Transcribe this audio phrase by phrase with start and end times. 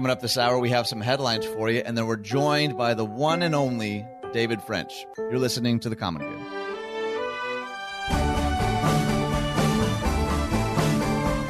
[0.00, 2.94] Coming up this hour, we have some headlines for you, and then we're joined by
[2.94, 5.04] the one and only David French.
[5.18, 6.38] You're listening to The Common Good.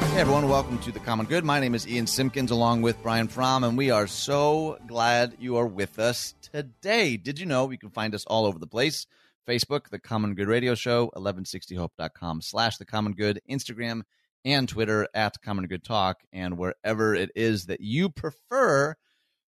[0.09, 1.45] Hey everyone, welcome to The Common Good.
[1.45, 5.55] My name is Ian Simpkins along with Brian Fromm, and we are so glad you
[5.55, 7.15] are with us today.
[7.15, 9.07] Did you know you can find us all over the place?
[9.47, 14.01] Facebook, The Common Good Radio Show, 1160hope.com slash The Common Good, Instagram,
[14.45, 18.95] and Twitter at Common Good Talk, and wherever it is that you prefer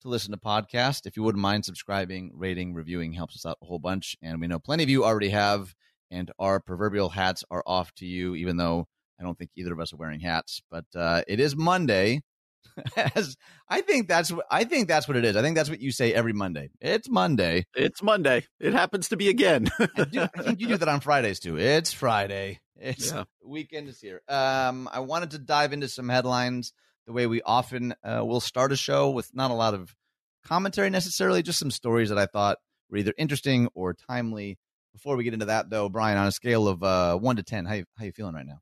[0.06, 1.06] to listen to podcasts.
[1.06, 4.16] If you wouldn't mind subscribing, rating, reviewing helps us out a whole bunch.
[4.22, 5.74] And we know plenty of you already have,
[6.12, 8.88] and our proverbial hats are off to you, even though
[9.20, 10.62] I don't think either of us are wearing hats.
[10.70, 12.22] But uh, it is Monday.
[13.16, 13.36] As
[13.70, 15.36] I think that's what I think that's what it is.
[15.36, 16.72] I think that's what you say every Monday.
[16.82, 17.66] It's Monday.
[17.74, 18.46] It's Monday.
[18.60, 19.70] It happens to be again.
[19.80, 21.58] I, do, I think you do that on Fridays too.
[21.58, 22.60] It's Friday.
[22.78, 23.24] It's Yeah.
[23.44, 24.22] weekend is here.
[24.28, 26.74] Um, I wanted to dive into some headlines
[27.08, 29.96] the way we often uh, will start a show with not a lot of
[30.44, 32.58] commentary necessarily, just some stories that I thought
[32.90, 34.58] were either interesting or timely.
[34.94, 37.66] Before we get into that, though, Brian, on a scale of uh, one to ten,
[37.66, 38.60] how you, how you feeling right now?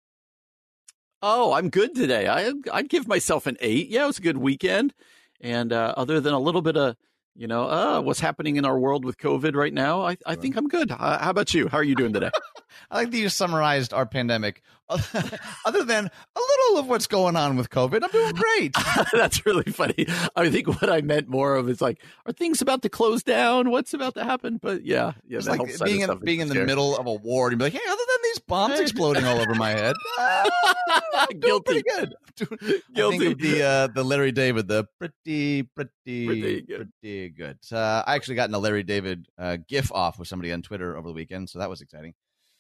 [1.21, 2.27] oh, I'm good today.
[2.27, 3.89] I I'd give myself an eight.
[3.89, 4.93] Yeah, it was a good weekend,
[5.41, 6.95] and uh, other than a little bit of
[7.35, 10.55] you know uh, what's happening in our world with COVID right now, I I think
[10.55, 10.91] I'm good.
[10.91, 11.67] Uh, how about you?
[11.67, 12.29] How are you doing today?
[12.91, 14.61] I like that you summarized our pandemic.
[15.65, 18.75] Other than a little of what's going on with COVID, I'm doing great.
[19.13, 20.05] That's really funny.
[20.35, 23.71] I think what I meant more of is like, are things about to close down?
[23.71, 24.59] What's about to happen?
[24.61, 26.65] But yeah, yeah, It's like being in, being in the scary.
[26.65, 29.55] middle of a war and be like, hey, other than these bombs exploding all over
[29.55, 31.81] my head, I'm doing Guilty.
[31.83, 32.15] pretty good.
[32.39, 33.27] I'm doing- I think Guilty.
[33.31, 35.91] of the uh, the Larry David, the pretty pretty
[36.27, 36.91] Pretty good.
[37.01, 37.57] pretty good.
[37.71, 40.97] Uh, I actually got in a Larry David uh, GIF off with somebody on Twitter
[40.97, 42.13] over the weekend, so that was exciting.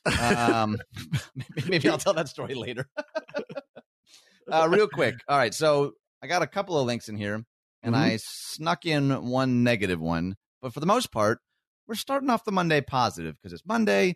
[0.05, 0.77] Um,
[1.35, 2.87] maybe, maybe I'll tell that story later.
[4.51, 5.15] uh, real quick.
[5.27, 7.43] All right, so I got a couple of links in here,
[7.81, 7.99] and Mhm.
[7.99, 11.39] I snuck in one negative one, but for the most part,
[11.87, 14.15] we're starting off the Monday positive because it's Monday.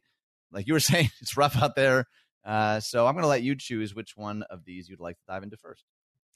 [0.51, 2.05] Like you were saying, it's rough out there.
[2.45, 5.23] Uh, so I'm going to let you choose which one of these you'd like to
[5.27, 5.83] dive into first.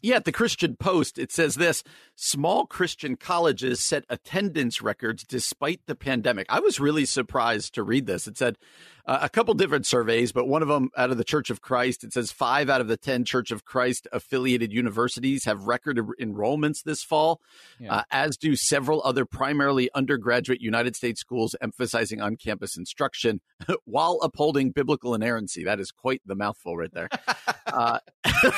[0.02, 1.84] Yeah, at the Christian Post, it says this
[2.16, 6.48] small Christian colleges set attendance records despite the pandemic.
[6.50, 8.28] I was really surprised to read this.
[8.28, 8.58] It said
[9.06, 12.04] uh, a couple different surveys, but one of them out of the Church of Christ,
[12.04, 16.84] it says five out of the 10 Church of Christ affiliated universities have record enrollments
[16.84, 17.42] this fall,
[17.80, 17.96] Yeah.
[17.98, 23.42] uh, as do several other primarily undergraduate United States schools emphasizing on campus instruction
[23.86, 25.64] while upholding biblical inerrancy.
[25.64, 27.10] That is quite the mouthful right there.
[27.68, 28.00] uh,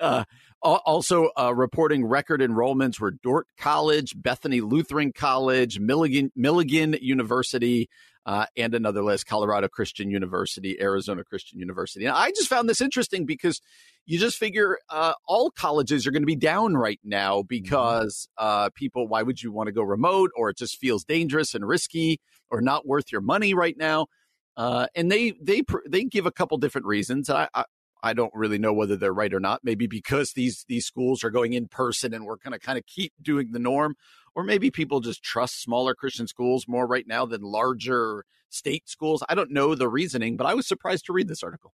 [0.00, 0.24] uh,
[0.62, 7.88] Also, uh, reporting record enrollments were Dordt College, Bethany Lutheran College, Milligan, Milligan University,
[8.26, 12.06] uh, and another list Colorado Christian University, Arizona Christian University.
[12.06, 13.60] And I just found this interesting because
[14.06, 18.70] you just figure uh, all colleges are going to be down right now because uh,
[18.74, 22.20] people, why would you want to go remote or it just feels dangerous and risky
[22.50, 24.06] or not worth your money right now?
[24.56, 27.28] Uh, and they they they give a couple different reasons.
[27.28, 27.64] I, I
[28.04, 29.62] I don't really know whether they're right or not.
[29.64, 32.84] Maybe because these these schools are going in person and we're going to kind of
[32.86, 33.96] keep doing the norm,
[34.34, 39.24] or maybe people just trust smaller Christian schools more right now than larger state schools.
[39.28, 41.72] I don't know the reasoning, but I was surprised to read this article.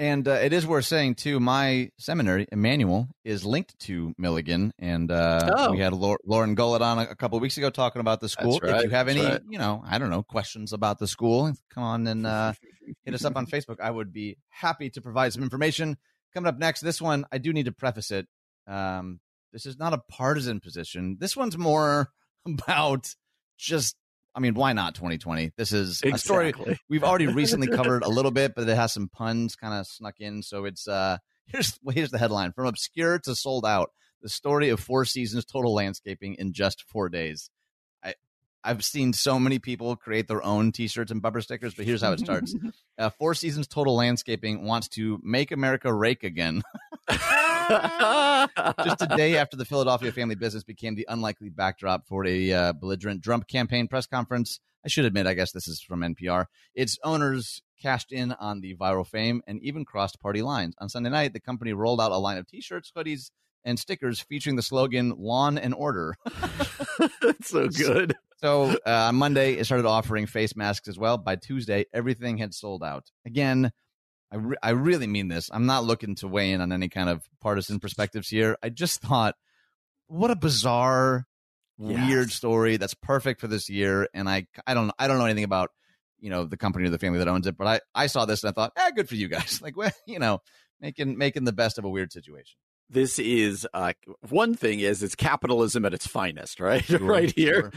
[0.00, 1.40] And uh, it is worth saying too.
[1.40, 5.72] My seminary, Emmanuel, is linked to Milligan, and uh, Oh.
[5.72, 8.58] we had Lauren Gullett on a, couple of weeks ago talking about the school.
[8.62, 9.42] Right, If you have that's any, right.
[9.50, 12.54] you know, I don't know, questions about the school, come on and uh,
[13.04, 13.76] hit us up on Facebook.
[13.78, 15.98] I would be happy to provide some information.
[16.32, 18.26] Coming up next, this one I do need to preface it.
[18.66, 19.20] Um,
[19.52, 21.18] this is not a partisan position.
[21.20, 22.08] This one's more
[22.46, 23.14] about
[23.58, 23.96] just.
[24.34, 25.52] I mean, why not 2020?
[25.56, 26.52] This is a story
[26.88, 30.20] we've already recently covered a little bit, but it has some puns kind of snuck
[30.20, 30.42] in.
[30.42, 33.90] So it's uh here's here's the headline: From obscure to sold out,
[34.22, 37.50] the story of Four Seasons Total Landscaping in just four days.
[38.04, 38.14] I
[38.62, 42.12] I've seen so many people create their own T-shirts and bumper stickers, but here's how
[42.12, 42.54] it starts:
[42.98, 46.62] uh, Four Seasons Total Landscaping wants to make America rake again.
[48.84, 52.72] just a day after the Philadelphia family business became the unlikely backdrop for a uh,
[52.72, 54.60] belligerent Trump campaign press conference.
[54.84, 56.46] I should admit, I guess this is from NPR.
[56.74, 60.74] Its owners cashed in on the viral fame and even crossed party lines.
[60.78, 63.30] On Sunday night, the company rolled out a line of T-shirts, hoodies,
[63.64, 66.16] and stickers featuring the slogan "Lawn and Order."
[67.20, 68.14] That's so good.
[68.38, 71.18] So uh, on Monday, it started offering face masks as well.
[71.18, 73.10] By Tuesday, everything had sold out.
[73.26, 73.70] Again,
[74.32, 75.50] I, re- I really mean this.
[75.52, 78.56] I'm not looking to weigh in on any kind of partisan perspectives here.
[78.62, 79.34] I just thought,
[80.06, 81.26] what a bizarre,
[81.82, 82.08] Yes.
[82.08, 84.06] weird story that's perfect for this year.
[84.12, 85.70] And I, I don't, I don't know anything about,
[86.18, 88.44] you know, the company or the family that owns it, but I, I saw this
[88.44, 89.60] and I thought, eh, good for you guys.
[89.62, 90.40] Like, well, you know,
[90.80, 92.56] making, making the best of a weird situation.
[92.90, 93.94] this is uh,
[94.28, 96.84] one thing is it's capitalism at its finest, right?
[96.84, 97.60] Sure, right here.
[97.62, 97.72] Sure.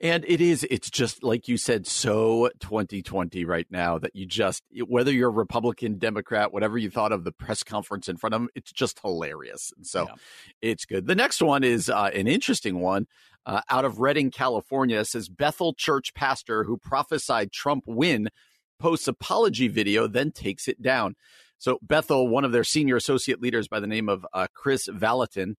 [0.00, 4.62] And it is, it's just like you said, so 2020 right now that you just,
[4.86, 8.40] whether you're a Republican, Democrat, whatever you thought of the press conference in front of
[8.40, 9.72] them, it's just hilarious.
[9.76, 10.14] And so yeah.
[10.60, 11.06] it's good.
[11.06, 13.06] The next one is uh, an interesting one
[13.46, 15.00] uh, out of Redding, California.
[15.00, 18.28] It says Bethel Church pastor who prophesied Trump win
[18.80, 21.14] posts apology video, then takes it down.
[21.58, 25.54] So Bethel, one of their senior associate leaders by the name of uh, Kris Vallotton,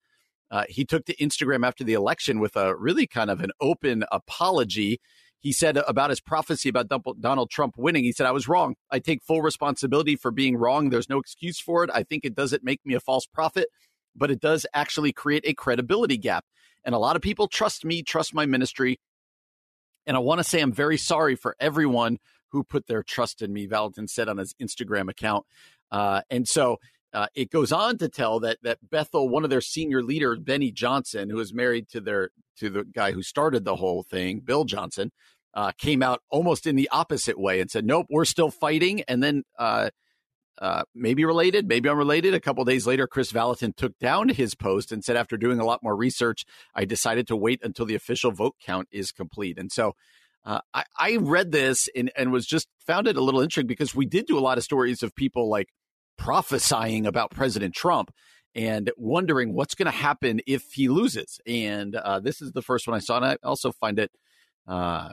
[0.56, 4.06] uh, he took to Instagram after the election with a really kind of an open
[4.10, 5.02] apology.
[5.42, 6.88] He said about his prophecy about
[7.20, 8.76] Donald Trump winning, he said, I was wrong.
[8.90, 10.92] I take full responsibility for being wrong.
[10.92, 11.90] There's no excuse for it.
[11.94, 13.68] I think it doesn't make me a false prophet,
[14.16, 16.46] but it does actually create a credibility gap.
[16.86, 18.98] And a lot of people trust me, trust my ministry.
[20.08, 22.18] And I want to say I'm very sorry for everyone
[22.52, 25.46] who put their trust in me, Vallotton said on his Instagram account.
[25.92, 26.78] Uh, and so
[27.16, 30.70] uh, it goes on to tell that that Bethel, one of their senior leaders, Beni
[30.70, 34.66] Johnson, who is married to their to the guy who started the whole thing, Bill
[34.66, 35.12] Johnson,
[35.54, 39.24] uh, came out almost in the opposite way and said, "Nope, we're still fighting." And
[39.24, 39.92] then, uh,
[40.60, 42.34] uh maybe related, maybe unrelated.
[42.34, 45.66] A couple days later, Kris Vallotton took down his post and said, "After doing a
[45.66, 46.46] lot more research,
[46.76, 49.96] I decided to wait until the official vote count is complete." And so.
[50.48, 53.96] Uh, I, I read this and, and was just found it a little interesting because
[53.96, 55.70] we did do a lot of stories of people like
[56.18, 58.12] prophesying about President Trump
[58.56, 61.40] and wondering what's going to happen if he loses.
[61.46, 63.18] And uh, this is the first one I saw.
[63.18, 64.12] And I also find it,
[64.68, 65.12] uh,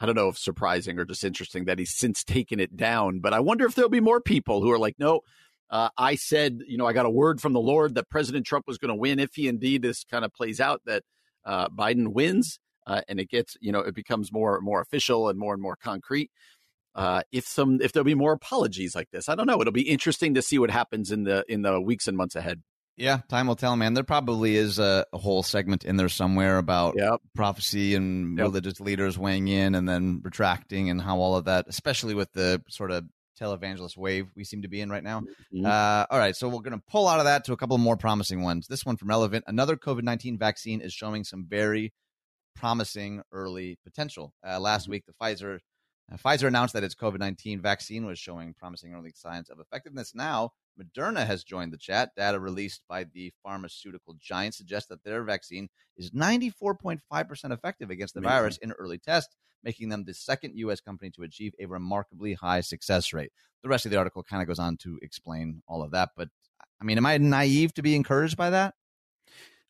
[0.00, 3.20] I don't know if surprising or just interesting that he's since taken it down.
[3.20, 5.20] But I wonder if there'll be more people who are like, no,
[5.70, 8.66] uh, I said, you know, I got a word from the Lord that President Trump
[8.66, 11.04] was going to win if he indeed this kind of plays out that
[11.44, 12.58] uh, Biden wins.
[12.86, 15.76] Uh, and it gets, you know, it becomes more more official and more and more
[15.76, 16.30] concrete
[16.94, 19.28] uh, if some if there'll be more apologies like this.
[19.28, 19.60] I don't know.
[19.60, 22.62] It'll be interesting to see what happens in the in the weeks and months ahead.
[22.96, 23.94] Yeah, time will tell, man.
[23.94, 27.20] There probably is a, a whole segment in there somewhere about yep.
[27.34, 28.44] prophecy and yep.
[28.44, 32.62] religious leaders weighing in and then retracting and how all of that, especially with the
[32.68, 33.04] sort of
[33.40, 35.22] televangelist wave we seem to be in right now.
[35.52, 35.66] Mm-hmm.
[35.66, 37.96] Uh, all right, so we're going to pull out of that to a couple more
[37.96, 38.68] promising ones.
[38.68, 39.44] This one from Relevant.
[39.48, 41.92] Another COVID 19 vaccine is showing some very
[42.54, 44.32] promising early potential.
[44.46, 44.92] Uh, last mm-hmm.
[44.92, 45.58] week, the Pfizer
[46.12, 50.14] uh, Pfizer announced that its COVID 19 vaccine was showing promising early signs of effectiveness.
[50.14, 52.10] Now, Moderna has joined the chat.
[52.16, 57.00] Data released by the pharmaceutical giant suggests that their vaccine is 94.5%
[57.52, 58.36] effective against the Amazing.
[58.36, 60.80] virus in early tests, making them the second U.S.
[60.80, 63.32] company to achieve a remarkably high success rate.
[63.62, 66.10] The rest of the article kind of goes on to explain all of that.
[66.16, 66.28] But
[66.80, 68.74] I mean, am I naive to be encouraged by that?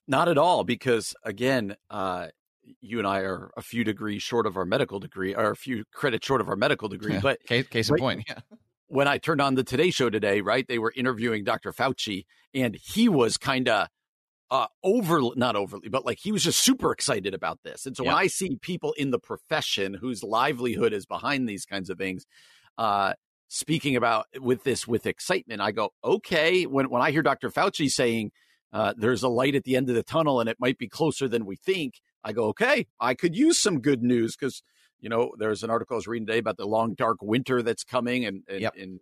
[0.08, 2.28] Not at all, because again, uh,
[2.80, 5.84] you and I are a few degrees short of our medical degree, or a few
[5.92, 7.14] credits short of our medical degree.
[7.14, 7.20] Yeah.
[7.20, 8.40] But case, case in point, yeah.
[8.86, 11.72] When I turned on the Today Show today, right, they were interviewing Dr.
[11.72, 13.88] Fauci, and he was kind of
[14.50, 17.86] uh, over, not overly, but like he was just super excited about this.
[17.86, 18.10] And so yeah.
[18.10, 22.26] when I see people in the profession whose livelihood is behind these kinds of things,
[22.78, 23.14] uh,
[23.48, 26.64] speaking about with this with excitement, I go, okay.
[26.64, 27.50] When when I hear Dr.
[27.50, 28.32] Fauci saying
[28.72, 31.28] uh, there's a light at the end of the tunnel and it might be closer
[31.28, 34.62] than we think, I go, okay, I could use some good news because,
[35.00, 37.84] you know, there's an article I was reading today about the long, dark winter that's
[37.84, 38.74] coming and, and, yep.
[38.78, 39.00] and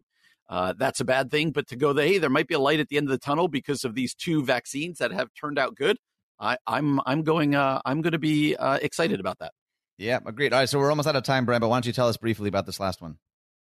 [0.48, 1.50] uh, that's a bad thing.
[1.50, 3.48] But to go, hey, there might be a light at the end of the tunnel
[3.48, 5.98] because of these two vaccines that have turned out good.
[6.38, 9.52] I, am I'm, I'm going uh, I'm going to be uh, excited about that.
[9.96, 10.52] Yeah, agreed.
[10.52, 11.60] All right, so we're almost out of time, Brian.
[11.60, 13.18] But why don't you tell us briefly about this last one?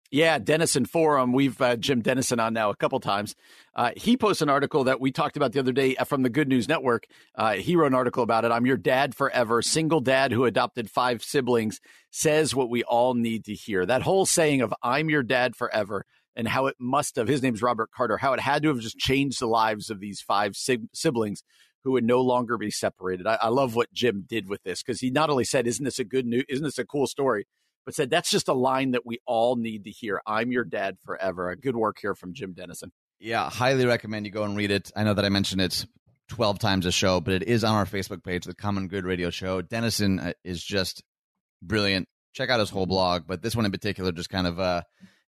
[0.09, 1.33] Yeah, Denison Forum.
[1.33, 3.35] We've uh, Jim Denison on now a couple times.
[3.75, 6.47] Uh, he posts an article that we talked about the other day from the Good
[6.47, 7.07] News Network.
[7.35, 8.51] Uh, he wrote an article about it.
[8.51, 9.61] I'm your dad forever.
[9.61, 13.85] Single dad who adopted five siblings says what we all need to hear.
[13.85, 16.05] That whole saying of "I'm your dad forever"
[16.37, 17.27] and how it must have.
[17.27, 18.17] His name's Robert Carter.
[18.17, 21.43] How it had to have just changed the lives of these five siblings
[21.83, 23.27] who would no longer be separated.
[23.27, 25.99] I, I love what Jim did with this because he not only said, "Isn't this
[25.99, 26.45] a good news?
[26.47, 27.45] Isn't this a cool story?"
[27.87, 30.21] But said that's just a line that we all need to hear.
[30.27, 31.49] I'm your dad forever.
[31.49, 32.91] A good work here from Jim Denison.
[33.17, 34.91] Yeah, highly recommend you go and read it.
[34.93, 35.85] I know that I mentioned it
[36.27, 39.29] 12 times a show, but it is on our Facebook page, the Common Good Radio
[39.29, 39.61] Show.
[39.61, 41.01] Denison uh, is just
[41.61, 42.09] brilliant.
[42.33, 44.81] Check out his whole blog, but this one in particular just kind of uh,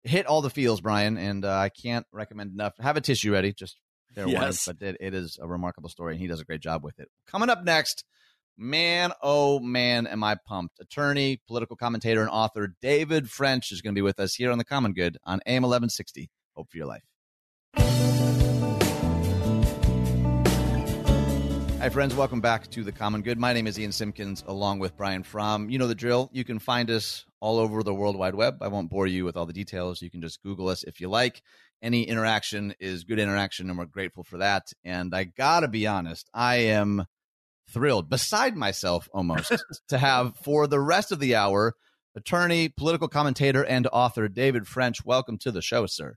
[0.04, 2.74] hit all the feels, Brian, and uh, I can't recommend enough.
[2.82, 3.78] Have a tissue ready, just
[4.16, 4.66] there yes.
[4.66, 7.08] but it, it is a remarkable story, and he does a great job with it.
[7.26, 8.04] Coming up next,
[8.62, 10.82] Man, oh man, am I pumped.
[10.82, 14.58] Attorney, political commentator, and author David French is going to be with us here on
[14.58, 16.30] The Common Good on AM 1160.
[16.58, 17.04] Hope for your life.
[21.80, 22.14] Hi, friends.
[22.16, 23.40] Welcome back to The Common Good.
[23.40, 25.70] My name is Ian Simpkins, along with Brian Fromm.
[25.70, 26.30] You know the drill.
[26.34, 28.58] You can find us all over the World Wide Web.
[28.60, 30.02] I won't bore you with all the details.
[30.02, 31.42] You can just Google us if you like.
[31.82, 34.74] Any interaction is good interaction, and we're grateful for that.
[34.84, 37.06] And I got to be honest, I am
[37.70, 39.54] thrilled, beside myself almost,
[39.90, 41.76] to have for the rest of the hour
[42.16, 45.06] attorney, political commentator, and author David French.
[45.06, 46.16] Welcome to the show, sir.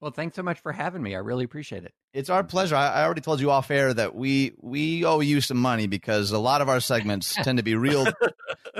[0.00, 1.14] Well, thanks so much for having me.
[1.14, 1.94] I really appreciate it.
[2.12, 2.74] It's our pleasure.
[2.74, 6.32] I, I already told you off air that we we owe you some money because
[6.32, 8.06] a lot of our segments tend to be real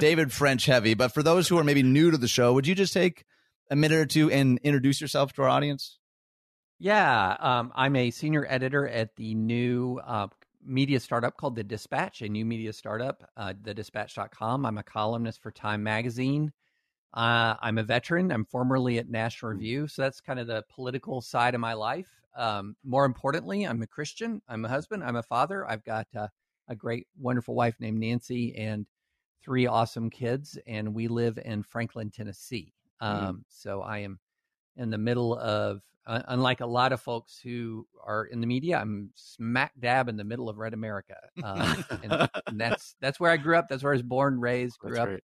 [0.00, 0.94] David French heavy.
[0.94, 3.24] But for those who are maybe new to the show, would you just take
[3.70, 5.98] a minute or two and introduce yourself to our audience?
[6.80, 10.26] Yeah, um, I'm a senior editor at the new uh,
[10.64, 14.66] media startup called The Dispatch, a new media startup, uh, thedispatch.com.
[14.66, 16.52] I'm a columnist for Time Magazine.
[17.14, 18.32] Uh, I'm a veteran.
[18.32, 19.58] I'm formerly at National Hmm.
[19.58, 19.88] Review.
[19.88, 22.08] So that's kind of the political side of my life.
[22.34, 24.40] Um, more importantly, I'm a Christian.
[24.48, 25.04] I'm a husband.
[25.04, 25.68] I'm a father.
[25.68, 26.28] I've got uh,
[26.68, 28.86] a great, wonderful wife named Nancy and
[29.42, 30.58] three awesome kids.
[30.66, 32.72] And we live in Franklin, Tennessee.
[33.00, 34.20] Um, So I am
[34.76, 38.78] in the middle of, uh, unlike a lot of folks who are in the media,
[38.78, 41.16] I'm smack dab in the middle of Red America.
[41.42, 43.68] Uh, and, and that's that's where I grew up.
[43.68, 45.22] That's where I was born, raised, grew That's up right.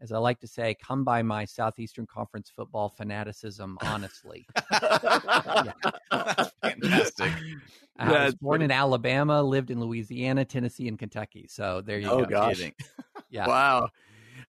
[0.00, 4.46] as I like to say, come by my Southeastern Conference football fanaticism honestly.
[6.62, 7.32] Fantastic.
[7.96, 11.46] I was That's born pretty- in Alabama, lived in Louisiana, Tennessee, and Kentucky.
[11.48, 12.26] So there you Oh, go.
[12.26, 12.60] gosh.
[13.30, 13.46] Yeah.
[13.46, 13.88] Wow.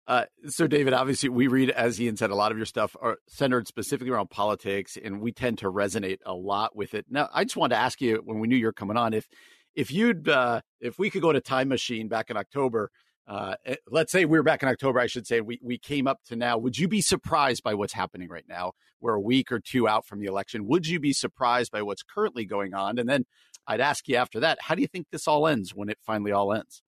[0.08, 3.18] Uh, so, David, obviously, we read, as Ian said, a lot of your stuff are
[3.28, 7.06] centered specifically around politics, and we tend to resonate a lot with it.
[7.10, 9.28] Now, I just wanted to ask you when we knew you were coming on if
[9.74, 12.92] if you'd uh, if we could go to time machine back in October.
[13.28, 15.42] Uh, eh, let's say we were back in October, I should say.
[15.42, 16.60] We we came up to now.
[16.60, 18.74] Would you be surprised by what's happening right now?
[19.02, 20.68] We're a week or two out from the election.
[20.68, 23.00] Would you be surprised by what's currently going on?
[23.00, 23.26] And then
[23.68, 26.32] I'd ask you after that, how do you think this all ends when it finally
[26.32, 26.84] all ends?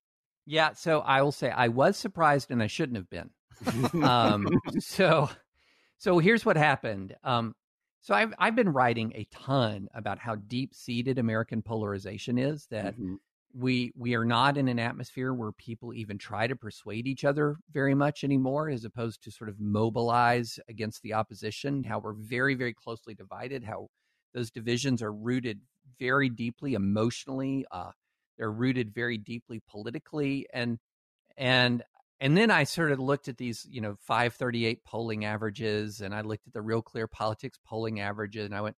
[0.47, 0.73] Yeah.
[0.73, 3.29] So I will say I was surprised and I shouldn't have been.
[4.03, 4.47] um,
[4.79, 5.29] so,
[5.97, 7.15] so here's what happened.
[7.23, 7.53] Um,
[8.01, 12.67] so I've I've been writing a ton about how deep seated American polarization is.
[12.67, 13.17] That Mhm.
[13.53, 17.57] we we are not in an atmosphere where people even try to persuade each other
[17.73, 21.83] very much anymore, as opposed to sort of mobilize against the opposition.
[21.83, 23.63] How we're very very closely divided.
[23.65, 23.89] How
[24.33, 25.59] those divisions are rooted
[25.99, 27.65] very deeply emotionally.
[27.71, 27.91] Uh,
[28.37, 30.79] they're rooted very deeply politically, and
[31.37, 31.83] and
[32.19, 36.21] and then I sort of looked at these, you know, 538 polling averages, and I
[36.21, 38.77] looked at the Real Clear Politics polling averages, and I went,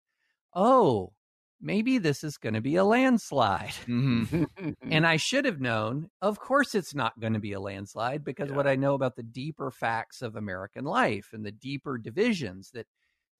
[0.54, 1.14] oh,
[1.60, 3.74] maybe this is going to be a landslide.
[3.88, 4.46] Mhm.
[4.90, 8.50] And I should have known, of course, it's not going to be a landslide because
[8.50, 8.52] Yeah.
[8.52, 12.86] what I know about the deeper facts of American life and the deeper divisions that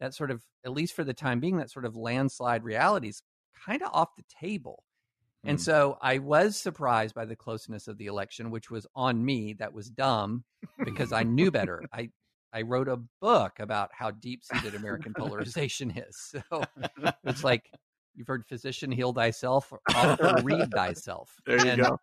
[0.00, 3.22] that sort of, at least for the time being, that sort of landslide reality is
[3.54, 4.84] kind of off the table.
[5.44, 5.62] And Hmm.
[5.62, 9.54] so I was surprised by the closeness of the election, which was on me.
[9.54, 10.44] That was dumb
[10.84, 11.82] because I knew better.
[11.92, 12.10] I
[12.52, 16.34] I wrote a book about how deep seated American polarization is.
[16.50, 16.64] So
[17.24, 17.70] it's like
[18.14, 21.40] you've heard physician heal thyself, author read thyself.
[21.46, 22.00] There you and, go.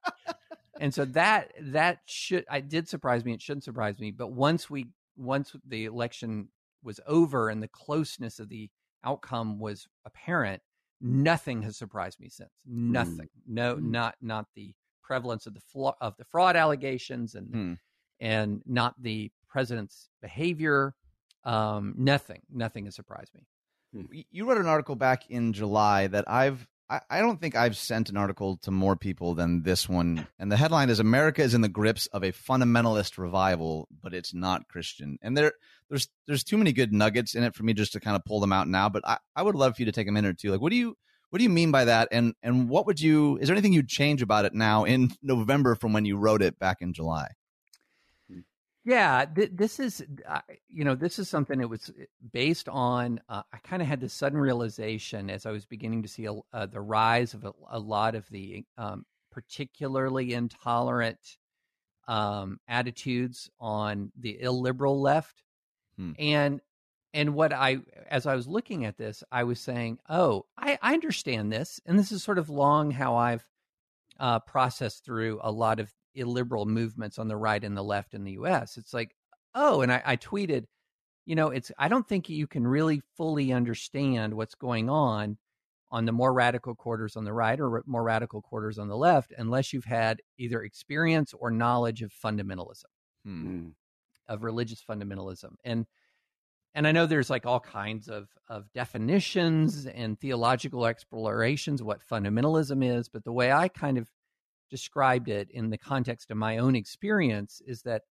[0.79, 3.33] And so that that should I did surprise me.
[3.33, 4.11] It shouldn't surprise me.
[4.11, 4.87] But once we
[5.17, 6.49] once the election
[6.83, 8.69] was over and the closeness of the
[9.03, 10.61] outcome was apparent,
[11.05, 12.49] nothing has surprised me since.
[12.65, 13.29] Nothing.
[13.47, 13.83] No, Mm.
[13.91, 17.73] not not the prevalence of the flaw, of the fraud allegations and Hmm.
[18.19, 20.95] and not the president's behavior.
[21.43, 22.41] Um, nothing.
[22.49, 23.45] Nothing has surprised me.
[24.11, 28.09] Y- You wrote an article back in July that I've I, don't think I've sent
[28.09, 30.27] an article to more people than this one.
[30.37, 34.33] And the headline is America is in the grips of a fundamentalist revival, but it's
[34.33, 35.17] not Christian.
[35.21, 35.53] And there
[35.89, 38.39] there's there's too many good nuggets in it for me just to kind of pull
[38.39, 38.89] them out now.
[38.89, 40.51] But I, I would love for you to take a minute or two.
[40.51, 40.95] Like what do you
[41.31, 42.09] what do you mean by that?
[42.11, 45.75] And and what would you is there anything you'd change about it now in November
[45.75, 47.29] from when you wrote it back in July?
[48.85, 51.91] Yeah, th- this is, uh, you know, this is something that was
[52.31, 53.19] based on.
[53.27, 56.35] Uh, I kind of had this sudden realization as I was beginning to see a,
[56.53, 61.17] uh, the rise of a, a lot of the um, particularly intolerant
[62.07, 65.43] um, attitudes on the illiberal left,
[65.97, 66.11] Hmm.
[66.19, 66.61] and
[67.13, 67.77] and what I,
[68.11, 71.97] as I was looking at this, I was saying, oh, I, I understand this, and
[71.97, 73.47] this is sort of long how I've
[74.19, 78.23] uh, processed through a lot of illiberal movements on the right and the left in
[78.23, 78.77] the U.S.
[78.77, 79.15] It's like,
[79.53, 80.65] oh, and I, I tweeted,
[81.25, 85.37] you know, it's I don't think you can really fully understand what's going on
[85.91, 89.33] on the more radical quarters on the right or more radical quarters on the left
[89.37, 92.85] unless you've had either experience or knowledge of fundamentalism
[93.23, 93.47] Hmm.
[93.47, 93.71] Mm.
[94.27, 95.85] of religious fundamentalism and
[96.73, 102.01] and i know there's like all kinds of of definitions and theological explorations of what
[102.07, 104.09] fundamentalism is but the way i kind of
[104.69, 108.03] described it in the context of my own experience is that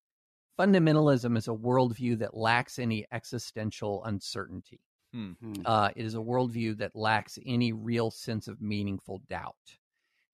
[0.58, 4.80] fundamentalism is a worldview that lacks any existential uncertainty.
[5.12, 5.32] Hmm.
[5.64, 9.54] Uh, it is a worldview that lacks any real sense of meaningful doubt.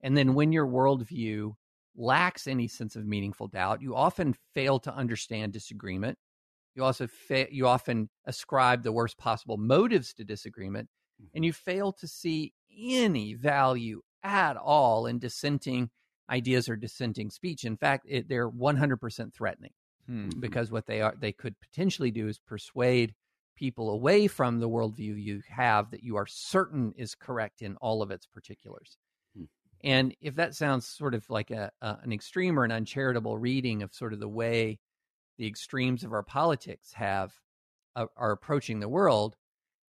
[0.01, 1.53] And then when your worldview
[1.95, 6.17] lacks any sense of meaningful doubt, you often fail to understand disagreement.
[6.75, 10.89] You also fa- you often ascribe the worst possible motives to disagreement,
[11.35, 15.89] and you fail to see any value at all in dissenting
[16.31, 17.65] ideas or dissenting speech.
[17.65, 19.73] In fact, it, they're 100% threatening
[20.07, 20.29] Hmm.
[20.39, 23.13] because what they are they could potentially do is persuade
[23.55, 28.01] people away from the worldview you have that you are certain is correct in all
[28.01, 28.97] of its particulars.
[29.37, 29.43] Hmm.
[29.83, 33.83] And if that sounds sort of like a, a an extreme or an uncharitable reading
[33.83, 34.79] of sort of the way
[35.37, 37.31] the extremes of our politics have
[37.95, 39.37] uh, are approaching the world,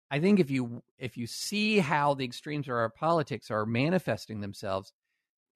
[0.09, 4.39] I think if you if you see how the extremes of our politics are manifesting
[4.39, 4.93] themselves,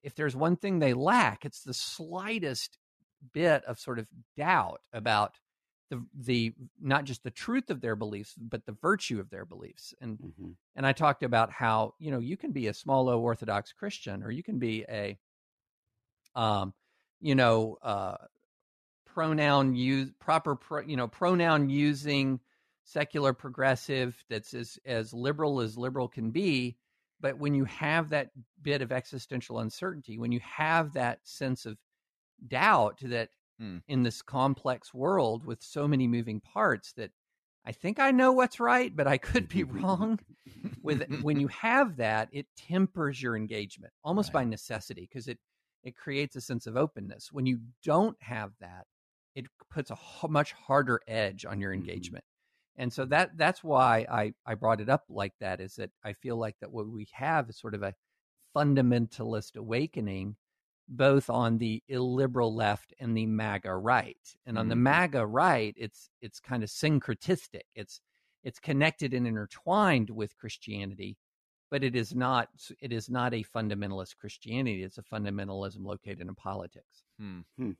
[0.02, 2.78] if there's one thing they lack, it's the slightest
[3.32, 5.38] bit of sort of doubt about
[5.90, 9.94] the the not just the truth of their beliefs, but the virtue of their beliefs.
[10.00, 10.56] And Mhm.
[10.76, 14.22] and I talked about how you know you can be a small O Orthodox Christian,
[14.22, 15.18] or you can be a,
[16.34, 16.74] um,
[17.20, 18.16] you know, uh,
[19.06, 22.40] pronoun use proper pro, you know pronoun using
[22.84, 26.78] secular progressive that's as as liberal as liberal can be.
[27.22, 31.78] But when you have that bit of existential uncertainty, when you have that sense of
[32.48, 33.78] doubt that Hmm.
[33.88, 37.12] in this complex world with so many moving parts that
[37.64, 40.18] I think I know what's right, but I could be wrong.
[40.82, 44.32] With when you have that, it tempers your engagement almost Right.
[44.32, 45.38] by necessity because it
[45.84, 47.32] it creates a sense of openness.
[47.32, 48.86] When you don't have that,
[49.34, 49.98] it puts a
[50.28, 51.74] much harder edge on your Mhm.
[51.74, 52.24] engagement.
[52.76, 56.12] And so that that's why I I brought it up like that is that I
[56.14, 57.94] feel like that what we have is sort of a
[58.54, 60.36] fundamentalist awakening
[60.88, 64.36] both on the illiberal left and the MAGA right.
[64.46, 64.82] And on the Mhm.
[64.82, 67.62] MAGA right, it's it's kind of syncretistic.
[67.74, 68.00] It's
[68.44, 71.18] it's connected and intertwined with Christianity,
[71.70, 72.50] but it is not
[72.80, 74.82] it is not a fundamentalist Christianity.
[74.82, 77.04] It's a fundamentalism located in politics.
[77.18, 77.72] Hmm.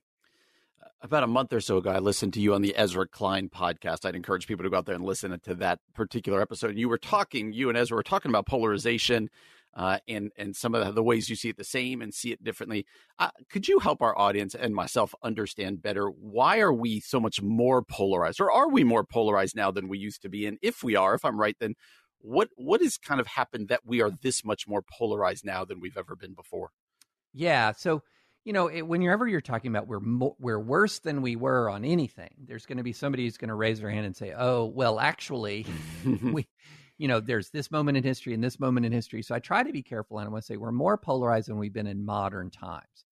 [1.02, 4.04] About a month or so ago, I listened to you on the Ezra Klein podcast.
[4.04, 6.76] I'd encourage people to go out there and listen to that particular episode.
[6.76, 9.30] You were talking, you and Ezra were talking about polarization
[9.74, 12.30] uh, and and some of the, the ways you see it the same and see
[12.30, 12.86] it differently.
[13.18, 17.40] Uh, could you help our audience and myself understand better why are we so much
[17.40, 20.46] more polarized, or are we more polarized now than we used to be?
[20.46, 21.74] And if we are, if I'm right, then
[22.18, 25.80] what what has kind of happened that we are this much more polarized now than
[25.80, 26.70] we've ever been before?
[27.32, 27.72] Yeah.
[27.72, 28.02] So,
[28.44, 31.84] you know, it, whenever you're talking about we're mo- we're worse than we were on
[31.84, 34.66] anything, there's going to be somebody who's going to raise their hand and say, "Oh,
[34.66, 35.66] well, actually,
[36.04, 36.48] we,
[36.98, 39.62] you know, there's this moment in history and this moment in history." So I try
[39.62, 42.04] to be careful, and I want to say we're more polarized than we've been in
[42.04, 43.04] modern times.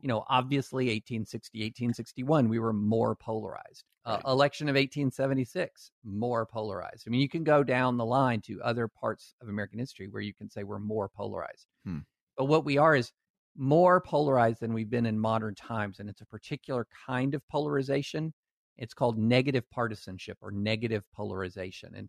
[0.00, 3.84] You know, obviously, 1860, 1861, we were more polarized.
[4.04, 7.04] Uh, election of 1876, more polarized.
[7.06, 10.22] I mean, you can go down the line to other parts of American history where
[10.22, 11.66] you can say we're more polarized.
[11.84, 11.98] Hmm.
[12.38, 13.12] But what we are is
[13.58, 15.98] more polarized than we've been in modern times.
[15.98, 18.32] And it's a particular kind of polarization.
[18.76, 21.94] It's called negative partisanship or negative polarization.
[21.94, 22.08] And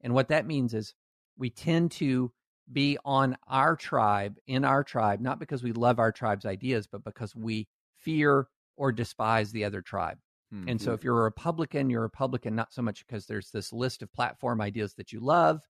[0.00, 0.94] and what that means is
[1.36, 2.32] we tend to
[2.72, 7.04] be on our tribe, in our tribe, not because we love our tribe's ideas, but
[7.04, 10.18] because we fear or despise the other tribe.
[10.50, 10.68] Hmm.
[10.68, 13.72] And so if you're a Republican, you're a Republican not so much because there's this
[13.72, 15.60] list of platform ideas that you love,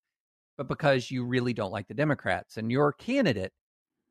[0.56, 2.56] but because you really don't like the Democrats.
[2.56, 3.52] And your candidate,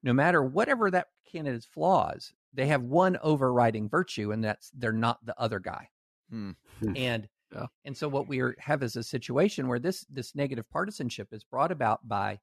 [0.06, 5.26] no matter whatever that candidate's flaws, they have one overriding virtue, and that's they're not
[5.26, 5.90] the other guy.
[6.30, 6.52] Hmm.
[6.96, 7.68] And Yeah.
[7.84, 11.44] and so what we are, have is a situation where this this negative partisanship is
[11.44, 12.40] brought about by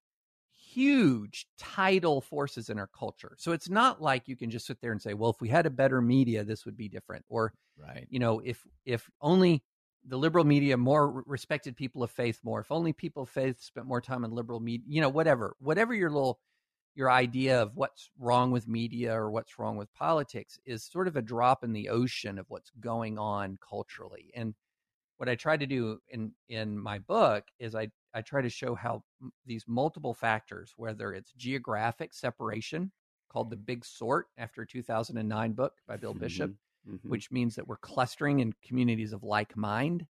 [0.50, 3.36] huge tidal forces in our culture.
[3.38, 5.66] So it's not like you can just sit there and say, well, if we had
[5.66, 7.24] a better media, this would be different.
[7.28, 8.06] Or Right.
[8.10, 9.64] you know, if if only
[10.04, 13.86] the liberal media more respected people of faith more, if only people of faith spent
[13.86, 16.40] more time in liberal media, you know, whatever, whatever your little
[16.94, 21.16] your idea of what's wrong with media or what's wrong with politics is sort of
[21.16, 24.30] a drop in the ocean of what's going on culturally.
[24.34, 24.54] And
[25.18, 28.74] what I try to do in in my book is I I try to show
[28.74, 32.92] how m- these multiple factors, whether it's geographic separation,
[33.28, 36.52] called the Big Sort after a 2009 book by Bill Bishop,
[36.86, 37.00] Mhm.
[37.08, 40.06] which means that we're clustering in communities of like mind.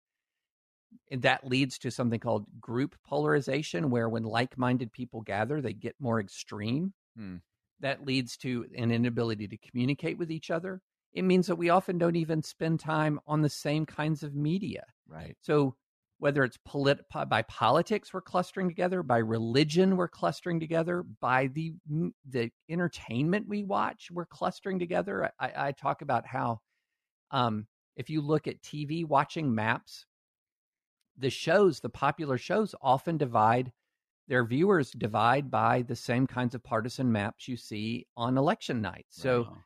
[1.11, 5.73] And that leads to something called group polarization, where when like minded people gather, they
[5.73, 6.93] get more extreme.
[7.17, 7.37] Hmm.
[7.79, 10.81] That leads to an inability to communicate with each other.
[11.13, 14.83] It means that we often don't even spend time on the same kinds of media.
[15.07, 15.35] Right.
[15.41, 15.75] So
[16.21, 21.73] whether it's polit- by politics we're clustering together, by religion we're clustering together, by the
[22.29, 25.31] the entertainment we watch we're clustering together.
[25.39, 26.61] I, I talk about how
[27.31, 30.05] um, if you look at TV watching maps,
[31.17, 33.71] the shows, the popular shows, often divide
[34.27, 39.05] their viewers divide by the same kinds of partisan maps you see on election night.
[39.09, 39.43] So.
[39.43, 39.57] Wow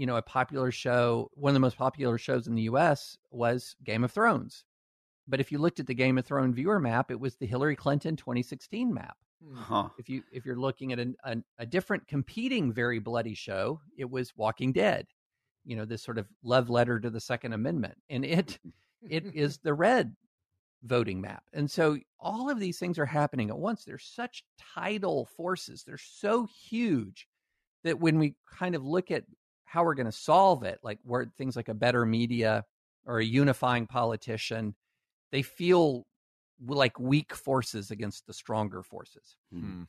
[0.00, 3.76] you know, a popular show, one of the most popular shows in the US was
[3.84, 4.64] Game of Thrones.
[5.28, 7.76] But if you looked at the Game of Thrones viewer map, it was the Hillary
[7.76, 9.18] Clinton 2016 map.
[9.44, 9.56] Hmm.
[9.56, 9.88] Huh.
[9.98, 14.10] If you if you're looking at a, a, a different competing very bloody show, it
[14.10, 15.06] was Walking Dead.
[15.66, 18.58] You know, this sort of love letter to the Second Amendment, and it
[19.08, 20.16] it is the red
[20.82, 21.44] voting map.
[21.52, 23.84] And so all of these things are happening at once.
[23.84, 25.84] There's such tidal forces.
[25.84, 27.26] They're so huge
[27.84, 29.24] that when we kind of look at
[29.64, 32.64] how we're going to solve it, like where things like a better media
[33.04, 34.74] or a unifying politician,
[35.32, 36.06] they feel
[36.66, 39.36] like weak forces against the stronger forces.
[39.52, 39.84] Hmm.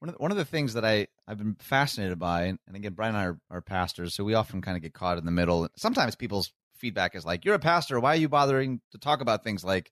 [0.00, 2.92] One of the, one of the things that I I've been fascinated by, and again,
[2.94, 5.30] Brian and I are, are pastors, so we often kind of get caught in the
[5.30, 5.68] middle.
[5.76, 8.00] Sometimes people's feedback is like, "You're a pastor.
[8.00, 9.90] Why are you bothering to talk about things like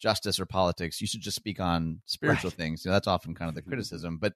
[0.00, 1.00] justice or politics?
[1.00, 2.56] You should just speak on spiritual right.
[2.56, 3.70] things." You know, that's often kind of the mm-hmm.
[3.70, 4.18] criticism.
[4.18, 4.34] But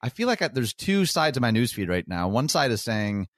[0.00, 2.28] I feel like I, there's two sides of my newsfeed right now.
[2.28, 3.28] One side is saying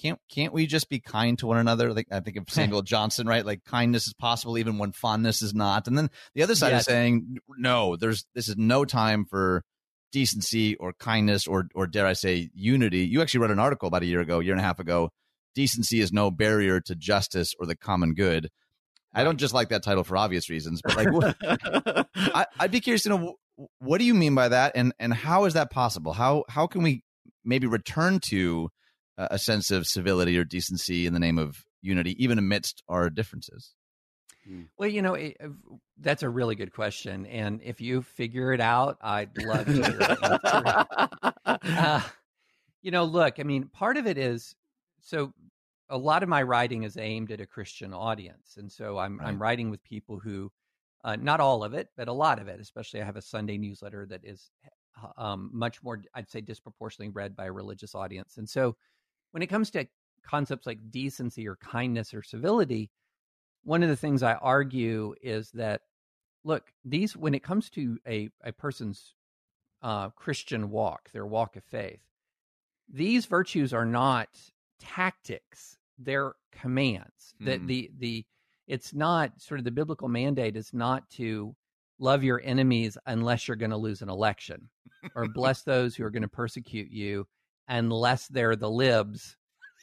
[0.00, 1.92] can't can't we just be kind to one another?
[1.92, 3.44] Like I think of Samuel Johnson, right?
[3.44, 5.86] Like kindness is possible even when fondness is not.
[5.86, 6.82] And then the other side yes.
[6.82, 9.62] is saying, no, there's this is no time for
[10.12, 13.00] decency or kindness or or dare I say unity.
[13.00, 15.10] You actually wrote an article about a year ago, year and a half ago.
[15.54, 18.50] Decency is no barrier to justice or the common good.
[19.14, 23.04] I don't just like that title for obvious reasons, but like, I, I'd be curious
[23.04, 23.34] to know
[23.78, 26.12] what do you mean by that, and and how is that possible?
[26.12, 27.04] How how can we
[27.44, 28.70] maybe return to
[29.16, 33.74] a sense of civility or decency in the name of unity, even amidst our differences?
[34.46, 34.62] Hmm.
[34.76, 35.36] Well, you know, it,
[35.98, 42.00] that's a really good question, and if you figure it out, I'd love to uh,
[42.82, 44.54] you know, look, I mean, part of it is
[45.04, 45.32] so.
[45.90, 49.28] A lot of my writing is aimed at a Christian audience, and so I'm right.
[49.28, 50.50] I'm writing with people who,
[51.04, 52.58] uh, not all of it, but a lot of it.
[52.58, 54.50] Especially, I have a Sunday newsletter that is
[55.18, 58.76] um, much more, I'd say, disproportionately read by a religious audience, and so
[59.32, 59.86] when it comes to
[60.26, 62.90] concepts like decency or kindness or civility,
[63.62, 65.82] one of the things I argue is that
[66.44, 69.14] look, these when it comes to a, a person's
[69.82, 72.00] uh, Christian walk, their walk of faith,
[72.88, 74.28] these virtues are not
[74.80, 77.34] tactics; they're commands.
[77.40, 77.46] Mm.
[77.46, 77.66] That hmm.
[77.66, 78.26] the the
[78.66, 81.54] it's not sort of the biblical mandate is not to
[81.98, 84.68] love your enemies unless you're going to lose an election,
[85.14, 87.26] or bless those who are going to persecute you
[87.68, 89.36] unless they're the libs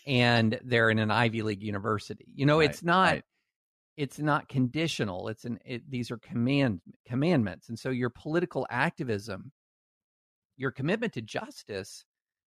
[0.08, 2.27] and they're in an Ivy League university.
[2.34, 3.23] You know, right, it's not right.
[3.97, 5.27] it's not conditional.
[5.27, 7.69] It's an it, these are command commandments.
[7.69, 9.51] And so your political activism,
[10.58, 12.06] your commitment to justice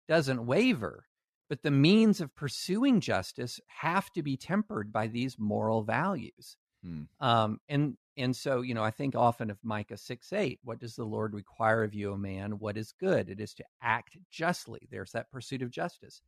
[0.08, 1.06] doesn't waver,
[1.52, 6.56] but the means of pursuing justice have to be tempered by these moral values.
[6.82, 7.02] Hmm.
[7.20, 10.96] Um, and and so, you know, I think often of Micah 6 8, what does
[10.96, 12.52] the Lord require of you, O man?
[12.52, 13.28] What is good?
[13.28, 14.88] It is to act justly.
[14.90, 16.22] There's that pursuit of justice,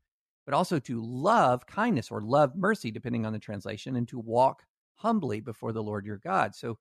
[0.45, 4.63] but also to love kindness or love mercy, depending on the translation, and to walk
[4.95, 6.53] humbly before the Lord your God.
[6.53, 6.79] So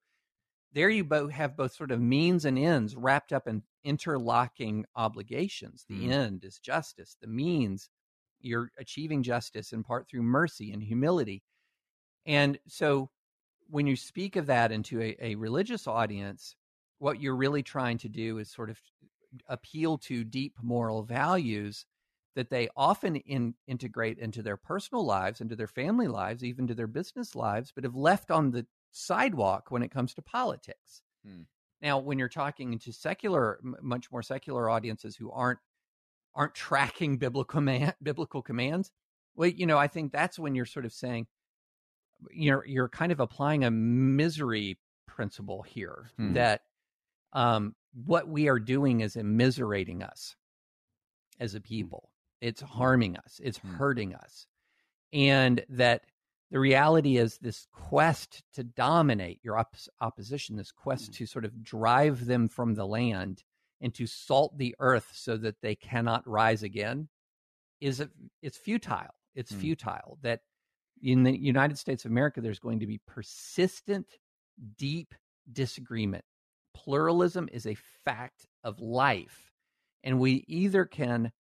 [0.73, 5.85] there you both have both sort of means and ends wrapped up in interlocking obligations.
[5.89, 6.11] The mm.
[6.11, 7.89] end is justice, the means,
[8.45, 11.43] you're achieving justice in part through mercy and humility.
[12.27, 13.11] And so
[13.69, 16.57] when you speak of that into a, a religious audience,
[16.99, 18.81] what you're really trying to do is sort of
[19.49, 21.87] appeal to deep moral values
[22.35, 26.75] that they often in, integrate into their personal lives, into their family lives, even to
[26.75, 31.03] their business lives, but have left on the sidewalk when it comes to politics.
[31.25, 31.43] Hmm.
[31.81, 35.59] Now, when you're talking to secular, much more secular audiences who aren't
[36.35, 38.91] aren't tracking biblical command, biblical commands,
[39.35, 41.27] well, you know, I think that's when you're sort of saying,
[42.31, 46.35] you're you're kind of applying a misery principle here hmm.
[46.35, 46.63] that
[47.33, 47.75] um,
[48.07, 50.37] what we are doing is immiserating us
[51.41, 51.65] as a hmm.
[51.65, 52.11] people.
[52.41, 53.41] It's harming us.
[53.43, 53.75] It's hmm.
[53.75, 54.47] hurting us,
[55.13, 56.03] and that
[56.51, 61.13] the reality is this quest to dominate your op- opposition, this quest hmm.
[61.13, 63.43] to sort of drive them from the land
[63.83, 67.09] and to salt the earth so that they cannot rise again,
[67.81, 68.09] is a,
[68.43, 69.15] it's futile.
[69.35, 69.59] It's hmm.
[69.59, 70.19] futile.
[70.23, 70.41] That
[71.03, 74.07] in the United States of America, there's going to be persistent,
[74.79, 75.15] deep
[75.53, 76.25] disagreement.
[76.75, 79.51] Pluralism is a fact of life.
[80.05, 81.33] And we either can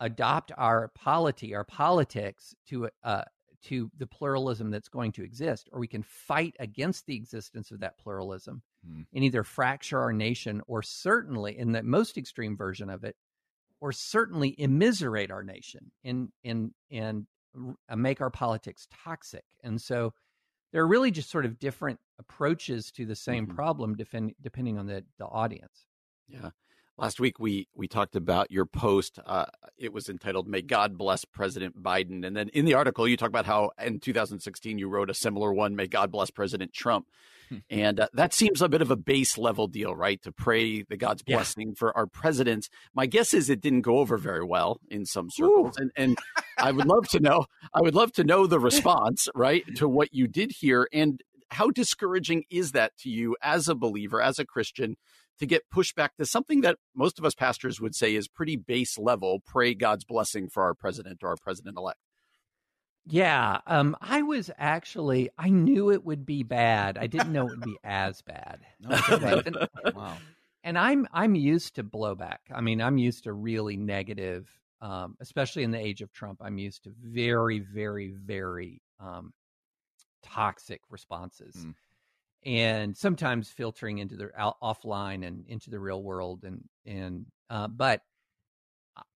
[0.00, 3.22] adopt our polity, our politics to uh,
[3.64, 7.80] to the pluralism that's going to exist, or we can fight against the existence of
[7.80, 9.04] that pluralism mm.
[9.12, 13.16] and either fracture our nation or certainly, in the most extreme version of it,
[13.80, 17.26] or certainly immiserate our nation and and and
[17.88, 19.44] uh, make our politics toxic.
[19.62, 20.14] And so
[20.72, 23.54] there are really just sort of different approaches to the same mm-hmm.
[23.54, 25.86] problem defend, depending on the, the audience.
[26.28, 26.50] Yeah.
[26.98, 29.20] Last week we we talked about your post.
[29.24, 29.44] Uh,
[29.76, 33.28] it was entitled "May God Bless President Biden," and then in the article you talk
[33.28, 37.06] about how in 2016 you wrote a similar one, "May God Bless President Trump,"
[37.50, 37.58] hmm.
[37.70, 40.20] and uh, that seems a bit of a base level deal, right?
[40.22, 42.68] To pray the God's blessing for our presidents.
[42.92, 45.82] My guess is it didn't go over very well in some circles, Ooh.
[45.82, 46.18] and and
[46.58, 47.46] I would love to know.
[47.72, 51.70] I would love to know the response, right, to what you did here, and how
[51.70, 54.96] discouraging is that to you as a believer, as a Christian?
[55.38, 58.98] To get pushback to something that most of us pastors would say is pretty base
[58.98, 61.98] level pray God's blessing for our president or our president elect.
[63.10, 66.98] Yeah, um, I was actually I knew it would be bad.
[66.98, 68.60] I didn't know it would be as bad.
[68.82, 70.16] and, wow.
[70.62, 72.38] And I'm I'm used to blowback.
[72.54, 74.50] I mean, I'm used to really negative,
[74.82, 76.40] um, especially in the age of Trump.
[76.42, 79.32] I'm used to very, very, very um,
[80.22, 81.54] toxic responses.
[81.56, 81.74] Mm
[82.44, 87.68] and sometimes filtering into the out, offline and into the real world and and uh,
[87.68, 88.02] but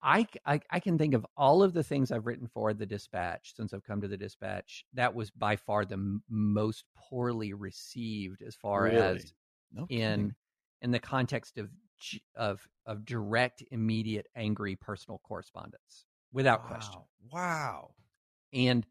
[0.03, 3.55] I, I, I can think of all of the things I've written for the dispatch
[3.57, 4.85] since I've come to the dispatch.
[4.95, 8.99] That was by far the m- most poorly received as far really?
[8.99, 9.33] as
[9.73, 10.35] no in
[10.83, 11.71] in the context of
[12.37, 16.69] of of direct, immediate, angry personal correspondence, without wow.
[16.69, 17.01] question.
[17.33, 17.91] Wow.
[18.53, 18.87] And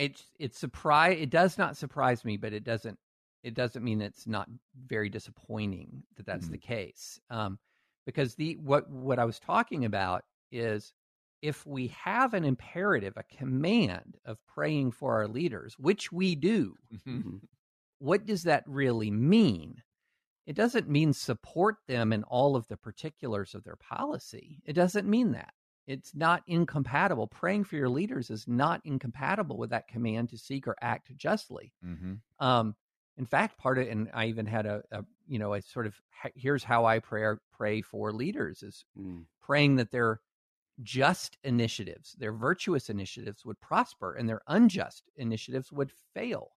[0.00, 2.98] it's it's surprise it does not surprise me but it doesn't
[3.42, 4.48] it doesn't mean it's not
[4.86, 6.52] very disappointing that that's mm-hmm.
[6.52, 7.58] the case um,
[8.06, 10.92] because the what what i was talking about is
[11.42, 16.74] if we have an imperative a command of praying for our leaders which we do
[16.92, 17.18] mm-hmm.
[17.18, 17.36] mm-hmm.
[17.98, 19.82] what does that really mean
[20.46, 25.08] it doesn't mean support them in all of the particulars of their policy it doesn't
[25.08, 25.52] mean that
[25.90, 27.26] it's not incompatible.
[27.26, 31.72] Praying for your leaders is not incompatible with that command to seek or act justly.
[31.84, 32.44] Mm-hmm.
[32.44, 32.76] Um,
[33.18, 36.00] in fact, part of and I even had a, a you know a sort of
[36.36, 39.24] here's how I pray pray for leaders is mm.
[39.42, 40.20] praying that their
[40.80, 46.52] just initiatives, their virtuous initiatives would prosper, and their unjust initiatives would fail.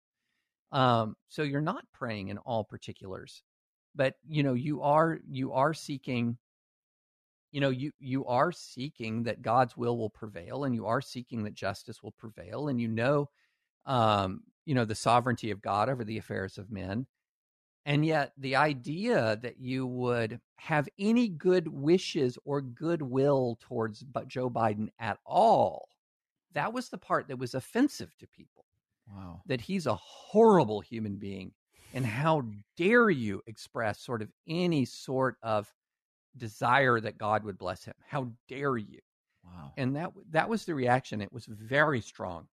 [0.72, 3.42] Um, so you're not praying in all particulars,
[3.96, 6.38] but you know you are you are seeking
[7.54, 11.44] you know you you are seeking that god's will will prevail and you are seeking
[11.44, 13.30] that justice will prevail and you know
[13.86, 17.08] um you know the sovereignty of god over the affairs of men.
[17.86, 24.50] And yet the idea that you would have any good wishes or goodwill towards joe
[24.50, 25.90] biden at all
[26.54, 28.66] that was the part that was offensive to people.
[29.12, 29.42] Wow.
[29.48, 31.52] That he's a horrible human being
[31.94, 32.44] and how
[32.78, 35.72] dare you express sort of any sort of
[36.38, 37.94] desire that God would bless him.
[38.08, 39.00] How dare you?
[39.44, 39.74] Wow.
[39.78, 41.22] And that that was the reaction.
[41.22, 42.48] It was very strong.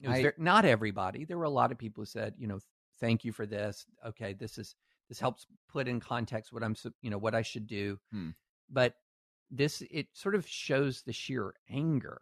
[0.00, 1.24] It was I, very, not everybody.
[1.24, 2.60] There were a lot of people who said, you know,
[3.00, 3.86] thank you for this.
[4.06, 4.74] Okay, this is
[5.08, 7.98] this helps put in context what I'm, you know, what I should do.
[8.12, 8.30] Hmm.
[8.70, 8.94] But
[9.50, 12.20] this it sort of shows the sheer anger.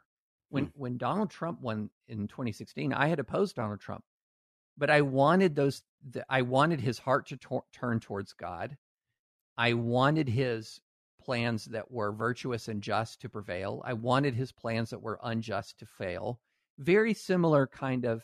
[0.49, 0.71] When hmm.
[0.75, 4.05] when Donald Trump won in 2016, I had opposed Donald Trump,
[4.79, 5.83] but I wanted those.
[6.11, 8.77] The, I wanted his heart to tor- turn towards God.
[9.57, 10.81] I wanted his
[11.21, 13.83] plans that were virtuous and just to prevail.
[13.85, 16.41] I wanted his plans that were unjust to fail.
[16.79, 18.23] Very similar kind of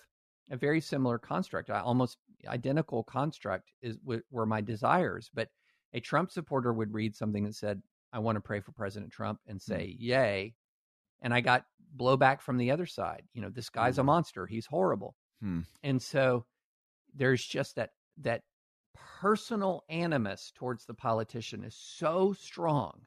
[0.50, 3.98] a very similar construct, almost identical construct is
[4.30, 5.30] were my desires.
[5.32, 5.48] But
[5.94, 9.40] a Trump supporter would read something that said, "I want to pray for President Trump,"
[9.46, 9.72] and hmm.
[9.72, 9.96] say, mm.
[9.98, 10.54] "Yay!"
[11.22, 11.64] And I got
[11.96, 13.22] blowback from the other side.
[13.32, 14.00] You know, this guy's mm.
[14.00, 14.46] a monster.
[14.46, 15.14] He's horrible.
[15.42, 15.64] Mm.
[15.82, 16.46] And so
[17.14, 18.42] there's just that that
[19.20, 23.00] personal animus towards the politician is so strong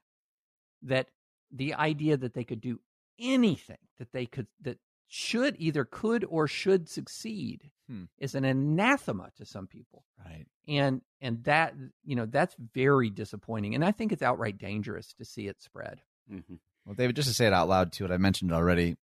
[0.81, 1.07] that
[1.51, 2.79] the idea that they could do
[3.19, 4.77] anything that they could that
[5.07, 8.03] should either could or should succeed hmm.
[8.17, 13.75] is an anathema to some people right and and that you know that's very disappointing
[13.75, 16.55] and i think it's outright dangerous to see it spread mm-hmm.
[16.85, 18.97] well david just to say it out loud too what i mentioned already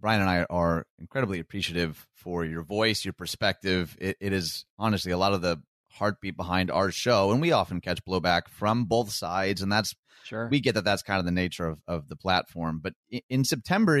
[0.00, 5.12] brian and i are incredibly appreciative for your voice your perspective it, it is honestly
[5.12, 5.60] a lot of the
[5.94, 10.48] heartbeat behind our show and we often catch blowback from both sides and that's sure.
[10.50, 13.44] we get that that's kind of the nature of, of the platform but in, in
[13.44, 14.00] september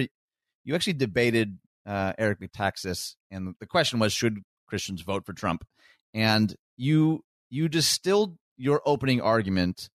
[0.64, 4.38] you actually debated uh, eric metaxas and the question was should
[4.72, 5.66] christians vote for trump?
[6.14, 9.90] And you you distilled your opening argument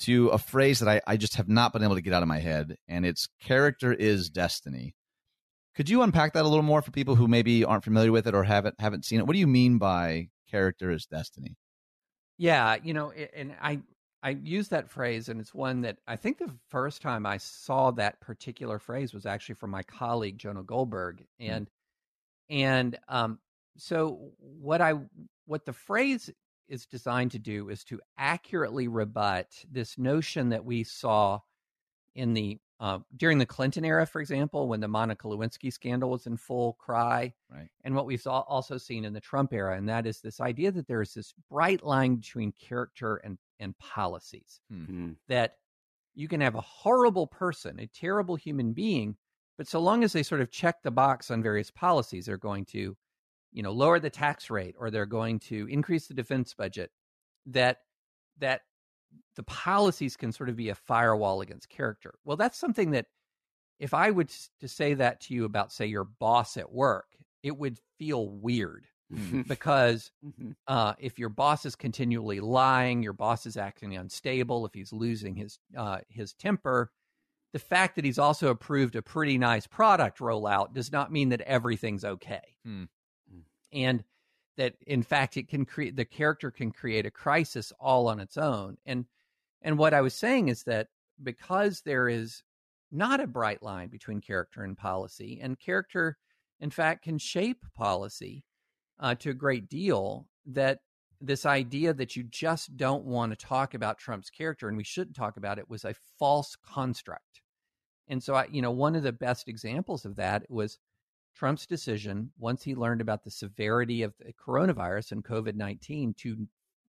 [0.00, 2.28] to a phrase that I, I just have not been able to get out of
[2.28, 4.96] my head and it's character is destiny.
[5.76, 8.34] Could you unpack that a little more for people who maybe aren't familiar with it
[8.34, 9.28] or haven't haven't seen it?
[9.28, 11.56] What do you mean by character is destiny?
[12.38, 13.80] Yeah, you know, and I
[14.22, 17.90] I use that phrase, and it's one that I think the first time I saw
[17.92, 21.50] that particular phrase was actually from my colleague Jonah Goldberg, hmm.
[21.50, 21.70] and mm.
[22.50, 23.38] and um,
[23.76, 24.94] so what I
[25.46, 26.30] what the phrase
[26.68, 31.40] is designed to do is to accurately rebut this notion that we saw
[32.14, 36.26] in the uh, during the Clinton era, for example, when the Monica Lewinsky scandal was
[36.26, 37.68] in full cry, right.
[37.84, 40.86] and what we've also seen in the Trump era, and that is this idea that
[40.86, 44.60] there is this bright line between character and and policies.
[44.70, 45.12] Mm-hmm.
[45.28, 45.54] That
[46.14, 49.16] you can have a horrible person, a terrible human being,
[49.56, 52.66] but so long as they sort of check the box on various policies, they're going
[52.66, 52.94] to,
[53.52, 56.90] you know, lower the tax rate or they're going to increase the defense budget.
[57.46, 57.78] That
[58.38, 58.62] that
[59.36, 62.14] the policies can sort of be a firewall against character.
[62.24, 63.06] Well, that's something that
[63.78, 67.06] if I would to say that to you about, say, your boss at work,
[67.42, 69.42] it would feel weird mm-hmm.
[69.42, 70.52] because mm-hmm.
[70.66, 75.34] uh, if your boss is continually lying, your boss is acting unstable, if he's losing
[75.36, 76.90] his uh, his temper,
[77.52, 81.40] the fact that he's also approved a pretty nice product rollout does not mean that
[81.42, 82.56] everything's okay.
[82.66, 82.88] Mm.
[83.72, 84.04] And
[84.56, 88.36] that in fact it can create the character can create a crisis all on its
[88.36, 88.76] own.
[88.86, 89.06] And
[89.62, 90.88] and what I was saying is that
[91.22, 92.42] because there is
[92.92, 96.16] not a bright line between character and policy, and character,
[96.60, 98.44] in fact, can shape policy
[99.00, 100.80] uh, to a great deal, that
[101.20, 105.16] this idea that you just don't want to talk about Trump's character and we shouldn't
[105.16, 107.40] talk about it was a false construct.
[108.08, 110.78] And so, I, you know, one of the best examples of that was
[111.36, 116.48] Trump's decision once he learned about the severity of the coronavirus and COVID 19 to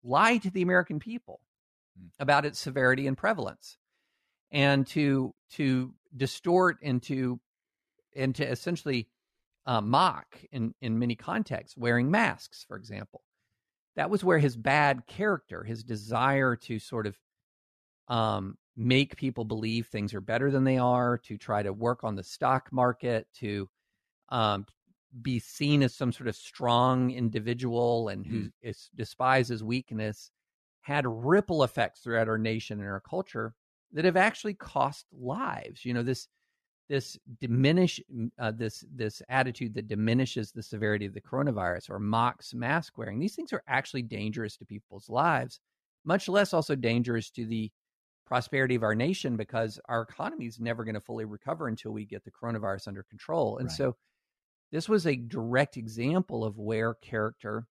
[0.04, 1.40] lie to the American people
[2.00, 2.08] Hmm.
[2.20, 3.78] about its severity and prevalence
[4.52, 7.40] and to to distort and to
[8.16, 9.10] and to essentially
[9.66, 13.24] uh, mock in in many contexts wearing masks for example
[13.96, 17.18] that was where his bad character his desire to sort of
[18.08, 22.16] um, make people believe things are better than they are to try to work on
[22.16, 23.70] the stock market to
[24.32, 24.66] um,
[25.22, 28.52] be seen as some sort of strong individual and who mm.
[28.62, 30.32] is, despises weakness
[30.82, 33.54] had ripple effects throughout our nation and our culture
[33.92, 35.86] that have actually cost lives.
[35.86, 36.28] You know, this
[36.90, 38.02] this diminish
[38.40, 43.20] uh, this this attitude that diminishes the severity of the coronavirus or mocks mask wearing.
[43.20, 45.60] These things are actually dangerous to people's lives,
[46.04, 47.72] much less also dangerous to the
[48.26, 52.06] prosperity of our nation because our economy is never going to fully recover until we
[52.06, 53.58] get the coronavirus under control.
[53.58, 53.78] And right.
[53.78, 53.96] so
[54.72, 57.66] this was a direct example of where character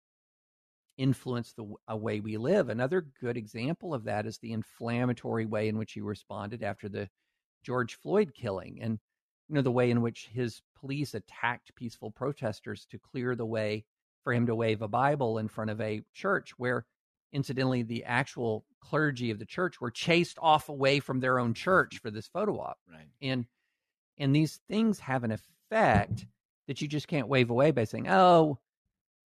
[0.98, 2.68] influenced the a way we live.
[2.68, 7.08] Another good example of that is the inflammatory way in which he responded after the
[7.64, 8.98] George Floyd killing and
[9.48, 13.84] you know the way in which his police attacked peaceful protesters to clear the way
[14.22, 16.84] for him to wave a bible in front of a church where
[17.32, 21.64] incidentally the actual clergy of the church were chased off away from their own mm-hmm.
[21.64, 22.78] church for this photo op.
[22.90, 23.08] Right.
[23.22, 23.46] And
[24.18, 26.26] and these things have an effect
[26.70, 28.60] that you just can't wave away by saying, "Oh,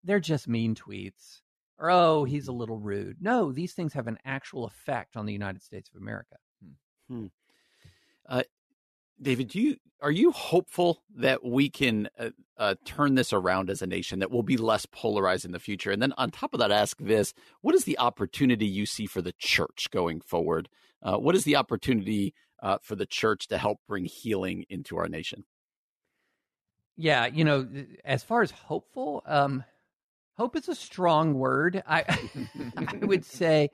[0.02, 1.42] they're just mean tweets."
[1.78, 2.60] or oh, he's a mm-hmm.
[2.60, 3.18] little rude.
[3.20, 6.36] No, these things have an actual effect on the United States of America.
[6.62, 7.14] Hmm.
[7.14, 7.26] hmm.
[8.26, 8.42] Uh,
[9.20, 13.82] David, do you are you hopeful that we can uh, uh, turn this around as
[13.82, 15.90] a nation that will be less polarized in the future?
[15.90, 19.20] And then on top of that, ask this: What is the opportunity you see for
[19.20, 20.70] the church going forward?
[21.02, 25.08] Uh, what is the opportunity uh, for the church to help bring healing into our
[25.08, 25.44] nation?
[26.96, 27.68] Yeah, you know,
[28.04, 29.64] as far as hopeful, um,
[30.36, 31.82] hope is a strong word.
[31.86, 32.04] I,
[32.76, 33.70] I would say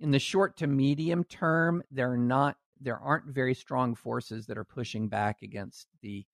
[0.00, 4.58] in the short to medium term, there are not there aren't very strong forces that
[4.58, 6.26] are pushing back against the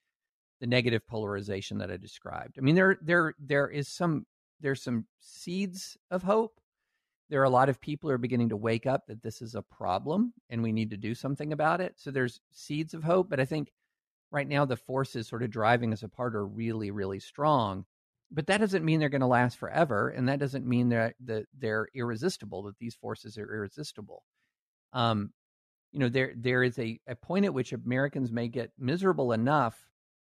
[0.61, 2.59] the negative polarization that I described.
[2.59, 4.27] I mean, there there there is some
[4.61, 6.61] there's some seeds of hope.
[7.29, 9.55] There are a lot of people who are beginning to wake up that this is
[9.55, 11.95] a problem and we need to do something about it.
[11.97, 13.73] So there's seeds of hope, but I think
[14.31, 17.85] right now the forces sort of driving us apart are really really strong
[18.33, 21.47] but that doesn't mean they're going to last forever and that doesn't mean that, that
[21.59, 24.23] they're irresistible that these forces are irresistible
[24.93, 25.33] um,
[25.93, 29.77] you know there there is a, a point at which americans may get miserable enough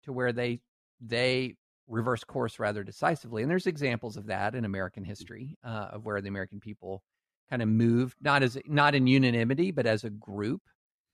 [0.05, 0.61] to where they
[1.01, 1.55] they
[1.87, 6.21] reverse course rather decisively and there's examples of that in american history uh, of where
[6.21, 7.03] the american people
[7.51, 10.63] kind of moved not as not in unanimity but as a group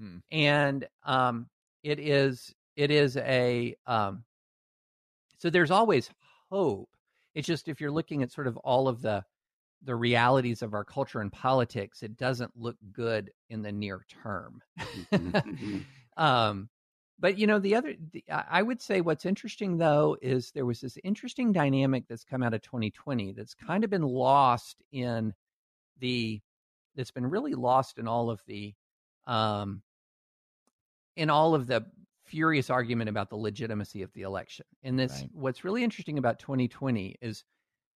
[0.01, 0.19] hmm.
[0.31, 1.47] and um,
[1.83, 4.25] it is it is a um,
[5.39, 6.11] so there's always
[6.51, 6.89] hope.
[7.35, 9.25] It's just if you're looking at sort of all of the
[9.83, 14.61] the realities of our culture and politics, it doesn't look good in the near term.
[14.79, 15.79] Mm-hmm, mm-hmm.
[16.23, 16.69] um,
[17.19, 20.81] but you know, the other, the, I would say what's interesting though is there was
[20.81, 25.35] this interesting dynamic that's come out of 2020 that's kind of been lost in
[25.99, 26.41] the,
[26.97, 28.75] that's been really lost in all of the,
[29.27, 29.83] um,
[31.17, 31.85] in all of the
[32.31, 34.65] furious argument about the legitimacy of the election.
[34.83, 35.31] And this, right.
[35.33, 37.45] what's really interesting about 2020 is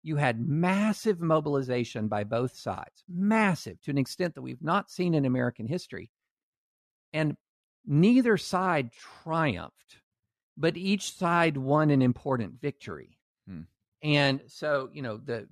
[0.03, 5.14] you had massive mobilization by both sides, massive to an extent that we've not seen
[5.14, 6.11] in American history.
[7.12, 7.37] And
[7.87, 10.01] neither side triumphed,
[10.57, 13.18] but each side won an important victory.
[13.49, 13.62] Hmm.
[14.03, 15.47] And so, you know, the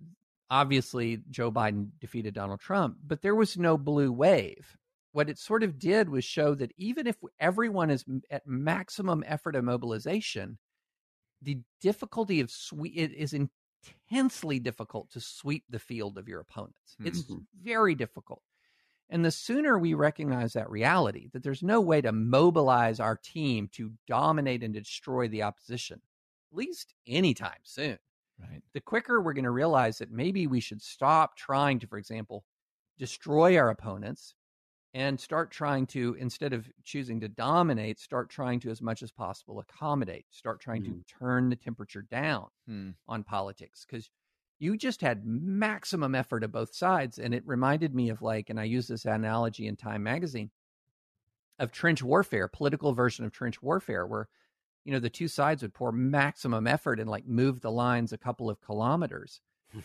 [0.51, 4.77] obviously Joe Biden defeated Donald Trump, but there was no blue wave.
[5.13, 9.55] What it sort of did was show that even if everyone is at maximum effort
[9.55, 10.59] of mobilization,
[11.43, 16.95] the difficulty of sweep it is intensely difficult to sweep the field of your opponents.
[16.95, 17.09] Mm-hmm.
[17.09, 17.25] It's
[17.63, 18.43] very difficult.
[19.11, 23.69] And the sooner we recognize that reality, that there's no way to mobilize our team
[23.73, 26.01] to dominate and destroy the opposition,
[26.51, 27.99] at least anytime soon,
[28.41, 28.63] right.
[28.73, 32.45] the quicker we're going to realize that maybe we should stop trying to, for example,
[32.99, 34.35] destroy our opponents
[34.95, 39.11] and start trying to, instead of choosing to dominate, start trying to, as much as
[39.11, 40.87] possible, accommodate, start trying mm.
[40.87, 42.95] to turn the temperature down mm.
[43.09, 43.87] on politics.
[43.89, 44.11] Because
[44.59, 47.19] you just had maximum effort of both sides.
[47.19, 50.51] And it reminded me of like, and I use this analogy in Time magazine
[51.59, 54.29] of trench warfare, political version of trench warfare, where,
[54.85, 58.19] you know, the two sides would pour maximum effort and like move the lines a
[58.19, 59.41] couple of kilometers,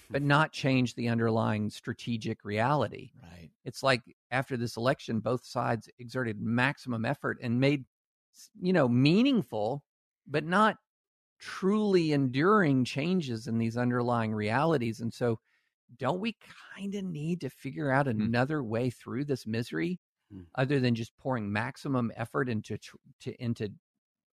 [0.10, 3.12] but not change the underlying strategic reality.
[3.22, 3.52] Right.
[3.66, 7.84] It's like after this election, both sides exerted maximum effort and made,
[8.60, 9.84] you know, meaningful,
[10.26, 10.78] but not
[11.40, 15.02] truly enduring changes in these underlying realities.
[15.02, 15.40] And so,
[15.98, 16.38] don't we
[16.76, 18.22] kind of need to figure out hmm.
[18.22, 18.68] another mm.
[18.68, 20.00] way through this misery
[20.34, 20.46] mm.
[20.56, 22.78] other than just pouring maximum effort into
[23.22, 23.70] to, into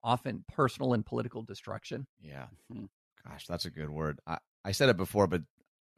[0.03, 2.07] often personal and political destruction?
[2.21, 2.45] Yeah.
[2.71, 2.85] Mm-hmm.
[3.27, 4.19] Gosh, that's a good word.
[4.25, 5.41] I, I said it before, but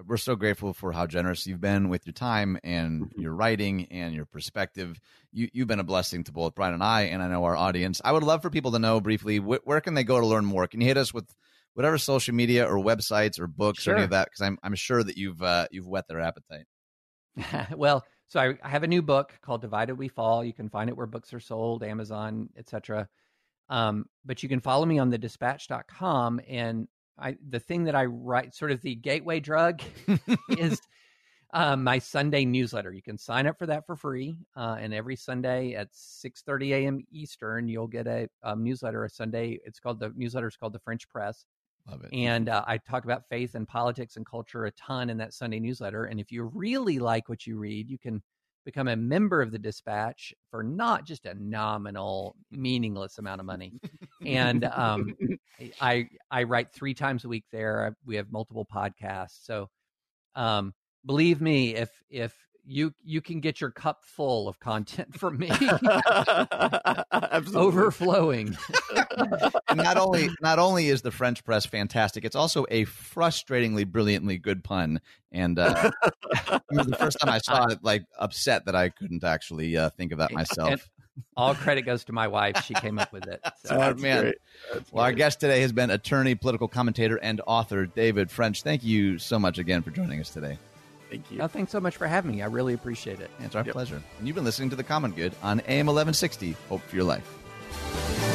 [0.06, 3.22] we're so grateful for how generous you've been with your time and mm-hmm.
[3.22, 5.00] your writing and your perspective.
[5.32, 8.02] You, you've been a blessing to both Brian and I, and I know our audience.
[8.04, 10.46] I would love for people to know briefly wh- where can they go to learn
[10.46, 10.68] more.
[10.68, 11.28] Can you hit us with
[11.74, 13.94] whatever social media or websites or books sure.
[13.94, 14.26] or any of that?
[14.26, 16.66] Because I'm I'm sure that you've uh, you've whet their appetite.
[17.76, 20.44] well, so I, I, have a new book called Divided We Fall.
[20.44, 23.08] You can find it where books are sold, Amazon, etc.
[23.70, 26.88] Um, but you can follow me on the dispatch.com and
[27.18, 29.82] I the thing that I write, sort of the gateway drug,
[30.50, 30.82] is
[31.54, 32.92] uh, my Sunday newsletter.
[32.92, 36.74] You can sign up for that for free, uh, and every Sunday at six thirty
[36.74, 37.00] a.m.
[37.12, 39.04] Eastern, you'll get a um, newsletter.
[39.06, 41.46] A Sunday, it's called the newsletter is called the French Press.
[41.90, 42.14] Love it.
[42.14, 45.60] And uh, I talk about faith and politics and culture a ton in that Sunday
[45.60, 46.06] newsletter.
[46.06, 48.22] And if you really like what you read, you can
[48.66, 53.74] become a member of the dispatch for not just a nominal meaningless amount of money.
[54.26, 55.16] And um,
[55.82, 57.96] i i write three times a week there.
[58.06, 59.46] We have multiple podcasts.
[59.46, 59.70] So
[60.36, 60.74] um,
[61.06, 62.36] believe me if if
[62.66, 65.52] you you can get your cup full of content from me.
[67.56, 68.58] Overflowing.
[69.74, 74.64] Not only not only is the french press fantastic it's also a frustratingly brilliantly good
[74.64, 75.02] pun.
[75.32, 75.92] And uh,
[76.70, 80.20] the first time i saw it like upset that i couldn't actually uh, think of
[80.20, 80.82] that myself and
[81.38, 82.64] all credit goes to my wife.
[82.66, 83.76] She came up with it so.
[83.76, 84.34] oh, man.
[84.92, 88.64] well our guest today has been attorney political commentator and author david french.
[88.64, 90.58] Thank you so much again for joining us today
[91.14, 91.48] Thank you.
[91.48, 92.42] thanks so much for having me.
[92.42, 93.30] I really appreciate it.
[93.40, 93.74] It's our yep.
[93.74, 94.02] pleasure.
[94.18, 96.56] And you've been listening to The Common Good on AM 1160.
[96.70, 98.33] Hope for your life.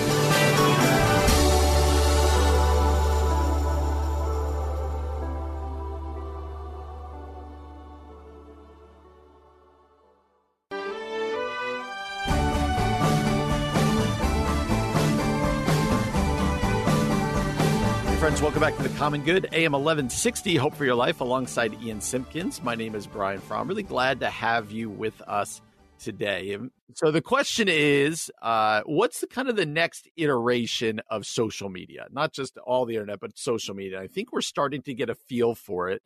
[18.99, 20.57] Common Good, AM 1160.
[20.57, 22.61] Hope for your life alongside Ian Simpkins.
[22.65, 23.69] My name is Brian Fromm.
[23.69, 25.63] Really glad to have you with us
[26.01, 26.59] today.
[26.95, 32.09] So the question is, uh, what's the kind of the next iteration of social media?
[32.11, 34.01] Not just all the internet, but social media.
[34.01, 36.03] I think we're starting to get a feel for it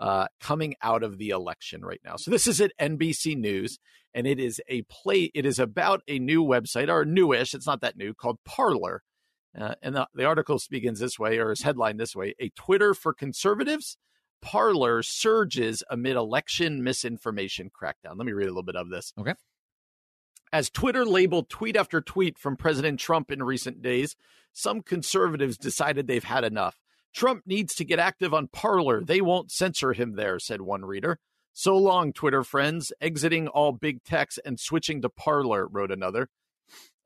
[0.00, 2.16] uh, coming out of the election right now.
[2.16, 3.78] So this is at NBC News,
[4.14, 5.30] and it is a play.
[5.32, 7.54] It is about a new website, or newish.
[7.54, 9.04] It's not that new, called Parler.
[9.58, 12.94] Uh, and the, the article begins this way, or is headlined this way A Twitter
[12.94, 13.96] for conservatives.
[14.40, 18.16] Parler surges amid election misinformation crackdown.
[18.16, 19.12] Let me read a little bit of this.
[19.18, 19.34] Okay.
[20.52, 24.16] As Twitter labeled tweet after tweet from President Trump in recent days,
[24.52, 26.80] some conservatives decided they've had enough.
[27.14, 29.02] Trump needs to get active on Parler.
[29.04, 31.18] They won't censor him there, said one reader.
[31.52, 36.28] So long, Twitter friends, exiting all big techs and switching to Parler, wrote another.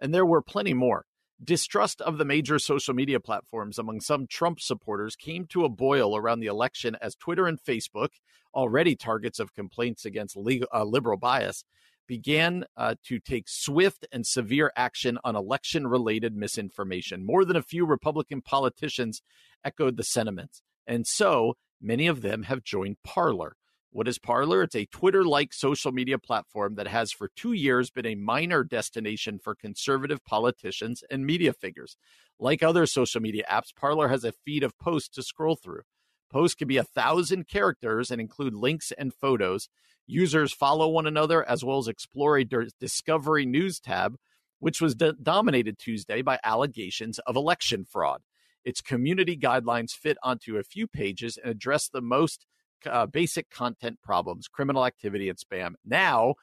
[0.00, 1.04] And there were plenty more.
[1.42, 6.16] Distrust of the major social media platforms among some Trump supporters came to a boil
[6.16, 8.08] around the election as Twitter and Facebook,
[8.54, 11.62] already targets of complaints against legal, uh, liberal bias,
[12.06, 17.26] began uh, to take swift and severe action on election related misinformation.
[17.26, 19.20] More than a few Republican politicians
[19.62, 20.62] echoed the sentiments.
[20.86, 23.56] And so many of them have joined Parler.
[23.90, 24.62] What is Parler?
[24.62, 28.62] It's a Twitter like social media platform that has for two years been a minor
[28.62, 31.96] destination for conservative politicians and media figures.
[32.38, 35.82] Like other social media apps, Parler has a feed of posts to scroll through.
[36.30, 39.68] Posts can be a thousand characters and include links and photos.
[40.06, 44.16] Users follow one another as well as explore a Discovery News tab,
[44.58, 48.22] which was do- dominated Tuesday by allegations of election fraud.
[48.64, 52.44] Its community guidelines fit onto a few pages and address the most
[52.84, 55.74] uh, basic content problems, criminal activity, and spam.
[55.84, 56.34] Now,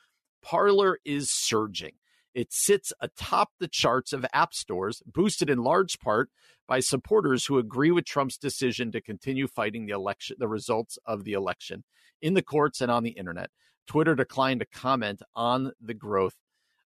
[0.41, 1.93] Parler is surging.
[2.33, 6.29] It sits atop the charts of app stores, boosted in large part
[6.67, 11.23] by supporters who agree with Trump's decision to continue fighting the election, the results of
[11.23, 11.83] the election
[12.21, 13.51] in the courts and on the internet.
[13.85, 16.35] Twitter declined to comment on the growth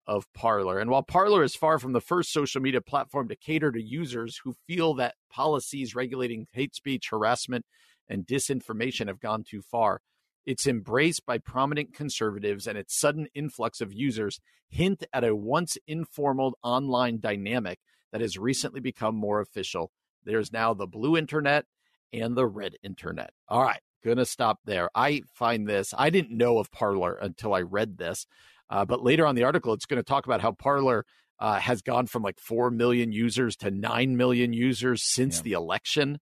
[0.06, 0.78] of Parler.
[0.78, 4.40] And while Parler is far from the first social media platform to cater to users
[4.44, 7.64] who feel that policies regulating hate speech, harassment,
[8.12, 10.02] and disinformation have gone too far.
[10.44, 14.38] It's embraced by prominent conservatives, and its sudden influx of users
[14.68, 17.78] hint at a once informal online dynamic
[18.12, 19.90] that has recently become more official.
[20.24, 21.64] There's now the blue internet
[22.12, 23.30] and the red internet.
[23.48, 24.90] All right, gonna stop there.
[24.94, 28.26] I find this, I didn't know of Parler until I read this,
[28.68, 31.04] uh, but later on the article, it's going to talk about how Parler
[31.38, 35.42] uh, has gone from like 4 million users to 9 million users since yeah.
[35.42, 36.18] the election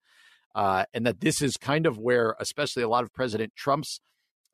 [0.54, 4.00] uh, and that this is kind of where, especially a lot of President Trump's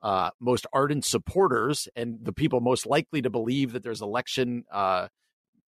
[0.03, 5.09] uh, most ardent supporters and the people most likely to believe that there's election uh,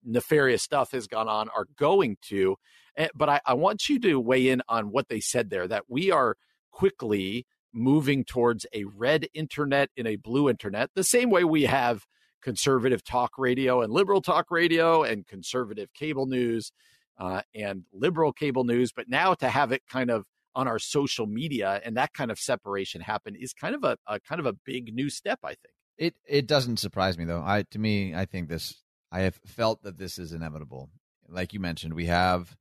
[0.04, 2.56] nefarious stuff has gone on are going to.
[2.96, 5.84] Eh, but I, I want you to weigh in on what they said there that
[5.88, 6.36] we are
[6.70, 12.06] quickly moving towards a red internet in a blue internet, the same way we have
[12.42, 16.72] conservative talk radio and liberal talk radio and conservative cable news
[17.18, 21.26] uh, and liberal cable news, but now to have it kind of on our social
[21.26, 24.52] media and that kind of separation happen is kind of a, a kind of a
[24.52, 25.74] big new step, I think.
[25.96, 27.42] It it doesn't surprise me though.
[27.44, 28.82] I to me, I think this.
[29.10, 30.90] I have felt that this is inevitable.
[31.28, 32.56] Like you mentioned, we have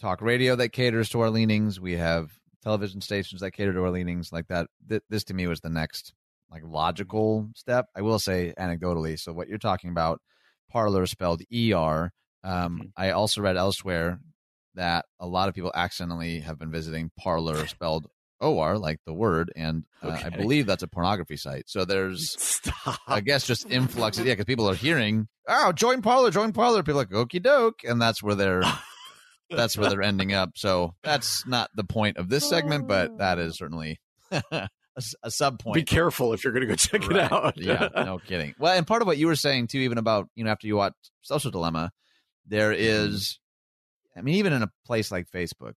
[0.00, 1.80] talk radio that caters to our leanings.
[1.80, 2.32] We have
[2.62, 4.32] television stations that cater to our leanings.
[4.32, 4.68] Like that.
[4.88, 6.12] Th- this to me was the next
[6.50, 7.86] like logical step.
[7.96, 9.18] I will say anecdotally.
[9.18, 10.20] So what you're talking about,
[10.70, 12.12] Parler spelled E R
[12.46, 12.86] um, mm-hmm.
[12.96, 14.20] I also read elsewhere
[14.76, 18.06] that a lot of people accidentally have been visiting Parlor spelled
[18.40, 20.26] OR, like the word, and uh, okay.
[20.26, 21.64] I believe that's a pornography site.
[21.68, 23.00] So there's, Stop.
[23.06, 24.18] I guess, just influx.
[24.18, 26.82] yeah, because people are hearing, oh, join Parler, join Parler.
[26.82, 28.62] People like, okie doke, and that's where they're.
[29.50, 30.50] that's where they're ending up.
[30.56, 34.00] So that's not the point of this segment, but that is certainly
[34.32, 34.68] a,
[35.22, 35.74] a sub point.
[35.74, 37.16] Be careful if you're going to go check right.
[37.16, 37.54] it out.
[37.56, 38.54] yeah, no kidding.
[38.58, 40.76] Well, and part of what you were saying too, even about you know after you
[40.76, 41.92] watch Social Dilemma,
[42.46, 44.18] there mm-hmm.
[44.18, 45.74] I mean, even in a place like Facebook,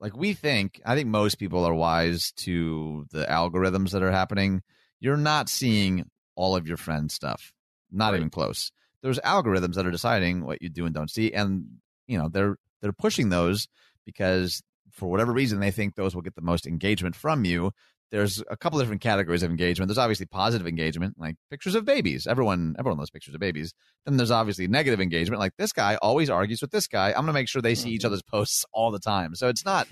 [0.00, 4.62] like we think, I think most people are wise to the algorithms that are happening.
[5.00, 7.52] You're not seeing all of your friends' stuff,
[7.90, 8.18] not right.
[8.18, 8.70] even close.
[9.02, 11.66] There's algorithms that are deciding what you do and don't see, and
[12.06, 13.68] you know they're they're pushing those
[14.04, 17.72] because for whatever reason they think those will get the most engagement from you
[18.14, 19.88] there's a couple different categories of engagement.
[19.88, 22.28] There's obviously positive engagement, like pictures of babies.
[22.28, 23.74] Everyone, everyone loves pictures of babies.
[24.06, 27.08] Then there's obviously negative engagement, like this guy always argues with this guy.
[27.08, 28.06] I'm going to make sure they see each mm-hmm.
[28.06, 29.34] other's posts all the time.
[29.34, 29.88] So it's not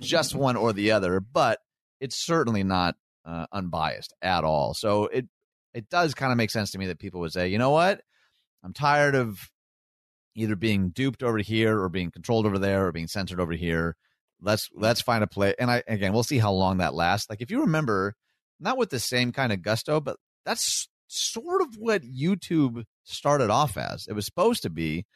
[0.00, 1.58] just one or the other, but
[1.98, 2.94] it's certainly not
[3.24, 4.74] uh, unbiased at all.
[4.74, 5.26] So it
[5.72, 8.02] it does kind of make sense to me that people would say, you know what,
[8.62, 9.48] I'm tired of
[10.34, 13.96] either being duped over here or being controlled over there or being censored over here
[14.40, 17.28] let's let's find a play and i again we'll see how long that lasts.
[17.30, 18.14] Like if you remember
[18.60, 23.76] not with the same kind of gusto but that's sort of what youtube started off
[23.76, 24.06] as.
[24.08, 25.06] It was supposed to be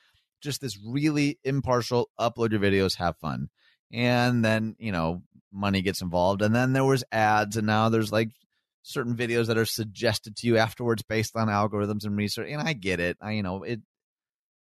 [0.40, 3.48] just this really impartial upload your videos have fun.
[3.92, 8.12] And then you know money gets involved and then there was ads and now there's
[8.12, 8.30] like
[8.82, 12.72] certain videos that are suggested to you afterwards based on algorithms and research and i
[12.72, 13.16] get it.
[13.20, 13.80] I you know it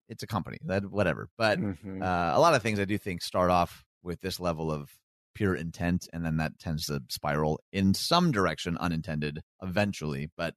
[0.08, 1.28] it's a company that whatever.
[1.38, 2.02] But mm-hmm.
[2.02, 4.90] uh, a lot of things i do think start off with this level of
[5.34, 10.54] pure intent and then that tends to spiral in some direction unintended eventually but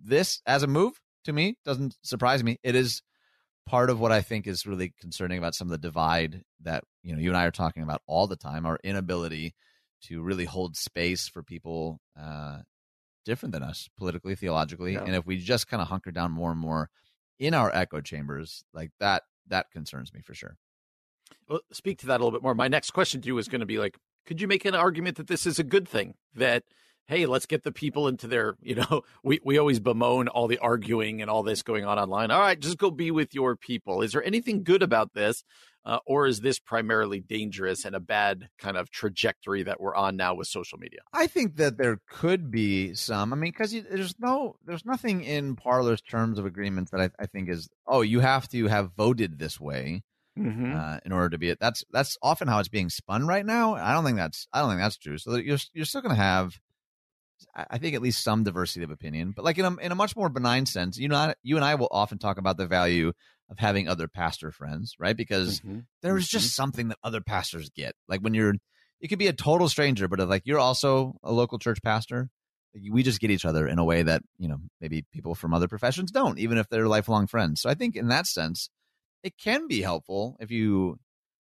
[0.00, 3.02] this as a move to me doesn't surprise me it is
[3.66, 7.12] part of what i think is really concerning about some of the divide that you
[7.12, 9.52] know you and i are talking about all the time our inability
[10.00, 12.58] to really hold space for people uh
[13.24, 15.02] different than us politically theologically yeah.
[15.02, 16.88] and if we just kind of hunker down more and more
[17.40, 20.56] in our echo chambers like that that concerns me for sure.
[21.72, 22.54] Speak to that a little bit more.
[22.54, 23.96] My next question to you is going to be like,
[24.26, 26.14] could you make an argument that this is a good thing?
[26.34, 26.64] That
[27.08, 30.58] hey, let's get the people into their, you know, we, we always bemoan all the
[30.58, 32.30] arguing and all this going on online.
[32.30, 34.02] All right, just go be with your people.
[34.02, 35.42] Is there anything good about this?
[35.84, 40.16] Uh, or is this primarily dangerous and a bad kind of trajectory that we're on
[40.16, 40.98] now with social media?
[41.14, 43.32] I think that there could be some.
[43.32, 47.26] I mean, because there's no, there's nothing in Parler's terms of agreements that I, I
[47.26, 50.02] think is, oh, you have to have voted this way.
[50.38, 50.76] Mm-hmm.
[50.76, 53.74] Uh, in order to be it, that's that's often how it's being spun right now.
[53.74, 55.18] I don't think that's I don't think that's true.
[55.18, 56.58] So you're you're still going to have
[57.54, 60.16] I think at least some diversity of opinion, but like in a in a much
[60.16, 63.12] more benign sense, you know, you and I will often talk about the value
[63.50, 65.16] of having other pastor friends, right?
[65.16, 65.80] Because mm-hmm.
[66.02, 66.38] there's mm-hmm.
[66.38, 67.94] just something that other pastors get.
[68.08, 68.54] Like when you're,
[69.00, 72.28] you could be a total stranger, but like you're also a local church pastor.
[72.90, 75.68] We just get each other in a way that you know maybe people from other
[75.68, 77.60] professions don't, even if they're lifelong friends.
[77.60, 78.68] So I think in that sense,
[79.22, 80.98] it can be helpful if you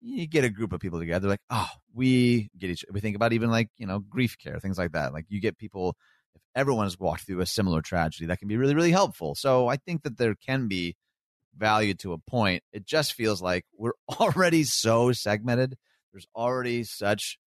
[0.01, 3.33] you get a group of people together like oh we get each we think about
[3.33, 5.97] even like you know grief care things like that like you get people
[6.35, 9.67] if everyone has walked through a similar tragedy that can be really really helpful so
[9.69, 10.97] i think that there can be
[11.57, 15.77] value to a point it just feels like we're already so segmented
[16.13, 17.39] there's already such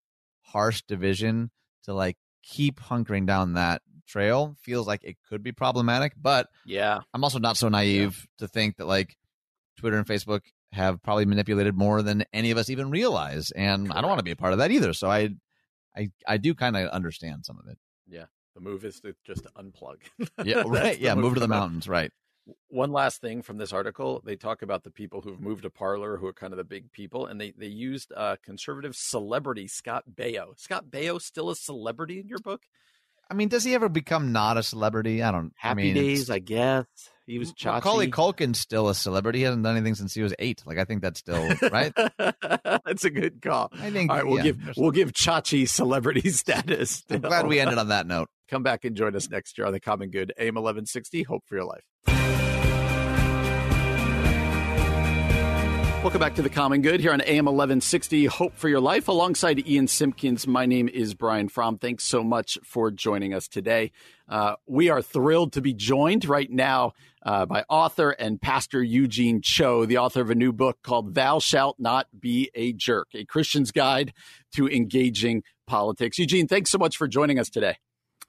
[0.41, 1.49] harsh division
[1.83, 6.99] to like keep hunkering down that trail feels like it could be problematic but yeah
[7.13, 8.45] i'm also not so naive yeah.
[8.45, 9.15] to think that like
[9.77, 10.41] twitter and facebook
[10.71, 13.97] have probably manipulated more than any of us even realize and Correct.
[13.97, 15.29] i don't want to be a part of that either so i
[15.95, 19.45] i i do kind of understand some of it yeah the move is to just
[19.55, 19.97] unplug
[20.43, 22.11] yeah right yeah move, move to the mountains right
[22.69, 26.17] one last thing from this article they talk about the people who've moved to Parler,
[26.17, 30.03] who are kind of the big people and they they used a conservative celebrity scott
[30.13, 32.63] baio scott baio still a celebrity in your book
[33.31, 35.23] I mean, does he ever become not a celebrity?
[35.23, 35.53] I don't.
[35.55, 36.85] Happy I mean, Days, I guess.
[37.31, 37.75] He was Chachi.
[37.75, 39.39] Macaulay Culkin's still a celebrity.
[39.39, 40.63] He hasn't done anything since he was eight.
[40.65, 41.93] Like I think that's still right.
[42.19, 43.69] that's a good call.
[43.71, 44.11] I think.
[44.11, 46.91] All right, we'll yeah, give we'll give Chachi celebrity status.
[46.91, 47.15] Still.
[47.15, 48.27] I'm glad we ended on that note.
[48.49, 51.23] Come back and join us next year on the Common Good AM 1160.
[51.23, 51.85] Hope for your life.
[56.01, 58.25] Welcome back to the Common Good here on AM 1160.
[58.25, 59.07] Hope for your life.
[59.07, 61.77] Alongside Ian Simpkins, my name is Brian Fromm.
[61.77, 63.91] Thanks so much for joining us today.
[64.27, 66.93] Uh, we are thrilled to be joined right now
[67.23, 71.37] uh, by author and pastor Eugene Cho, the author of a new book called Thou
[71.37, 74.11] Shalt Not Be a Jerk, a Christian's Guide
[74.55, 76.17] to Engaging Politics.
[76.17, 77.77] Eugene, thanks so much for joining us today.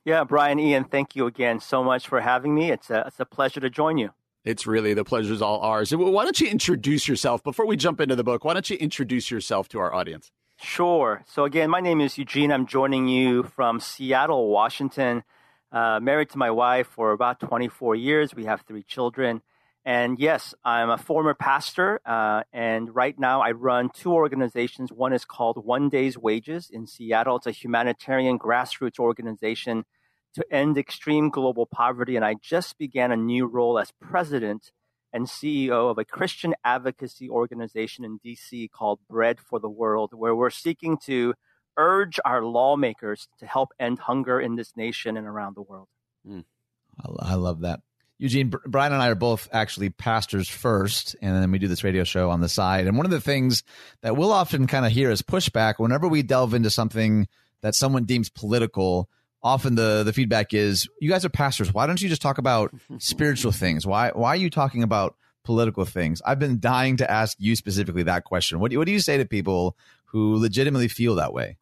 [0.04, 2.70] Yeah, Brian, Ian, thank you again so much for having me.
[2.70, 4.10] It's a, it's a pleasure to join you.
[4.44, 5.94] It's really the pleasure's all ours.
[5.94, 8.44] Why don't you introduce yourself before we jump into the book?
[8.44, 10.32] Why don't you introduce yourself to our audience?
[10.60, 11.24] Sure.
[11.28, 12.52] So, again, my name is Eugene.
[12.52, 15.22] I'm joining you from Seattle, Washington.
[15.70, 18.34] Uh, married to my wife for about 24 years.
[18.34, 19.42] We have three children.
[19.84, 22.00] And yes, I'm a former pastor.
[22.04, 24.92] Uh, and right now I run two organizations.
[24.92, 29.84] One is called One Day's Wages in Seattle, it's a humanitarian grassroots organization
[30.34, 34.72] to end extreme global poverty, and I just began a new role as president
[35.12, 40.34] and CEO of a Christian advocacy organization in DC called Bread for the World, where
[40.34, 41.34] we're seeking to
[41.76, 45.88] urge our lawmakers to help end hunger in this nation and around the world.
[46.26, 46.44] Mm.
[47.20, 47.80] I love that.
[48.18, 52.04] Eugene, Brian and I are both actually pastors first, and then we do this radio
[52.04, 52.86] show on the side.
[52.86, 53.64] And one of the things
[54.02, 57.26] that we'll often kind of hear is pushback whenever we delve into something
[57.62, 59.08] that someone deems political
[59.42, 61.72] often the the feedback is you guys are pastors.
[61.72, 63.86] Why don't you just talk about spiritual things?
[63.86, 66.22] Why why are you talking about political things?
[66.24, 68.60] I've been dying to ask you specifically that question.
[68.60, 69.76] What do, what do you say to people
[70.06, 71.56] who legitimately feel that way?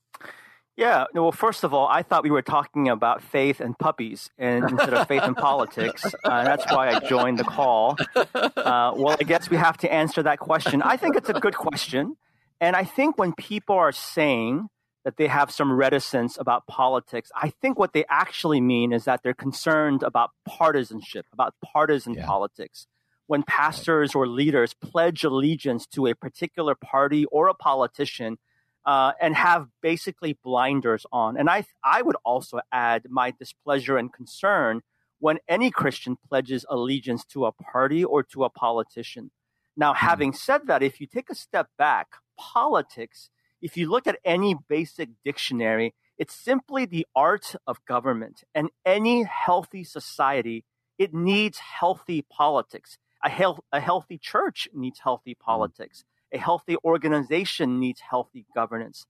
[0.76, 4.30] Yeah No, well first of all i thought we were talking about faith and puppies
[4.38, 6.04] and instead of faith and politics.
[6.24, 7.96] Uh, that's why i joined the call.
[8.34, 10.82] Uh, well i guess we have to answer that question.
[10.82, 12.16] I think it's a good question
[12.60, 14.68] and i think when people are saying
[15.04, 17.30] that they have some reticence about politics.
[17.34, 22.26] I think what they actually mean is that they're concerned about partisanship, about partisan yeah.
[22.26, 22.86] politics.
[23.26, 28.38] When pastors or leaders pledge allegiance to a particular party or a politician
[28.84, 31.36] uh, and have basically blinders on.
[31.36, 34.80] And I, I would also add my displeasure and concern
[35.18, 39.30] when any Christian pledges allegiance to a party or to a politician.
[39.76, 40.06] Now, hmm.
[40.06, 43.30] having said that, if you take a step back, politics
[43.60, 48.44] if you look at any basic dictionary, it's simply the art of government.
[48.54, 50.64] And any healthy society,
[50.98, 52.98] it needs healthy politics.
[53.24, 55.44] A, health, a healthy church needs healthy mm-hmm.
[55.44, 56.04] politics.
[56.32, 59.06] A healthy organization needs healthy governance.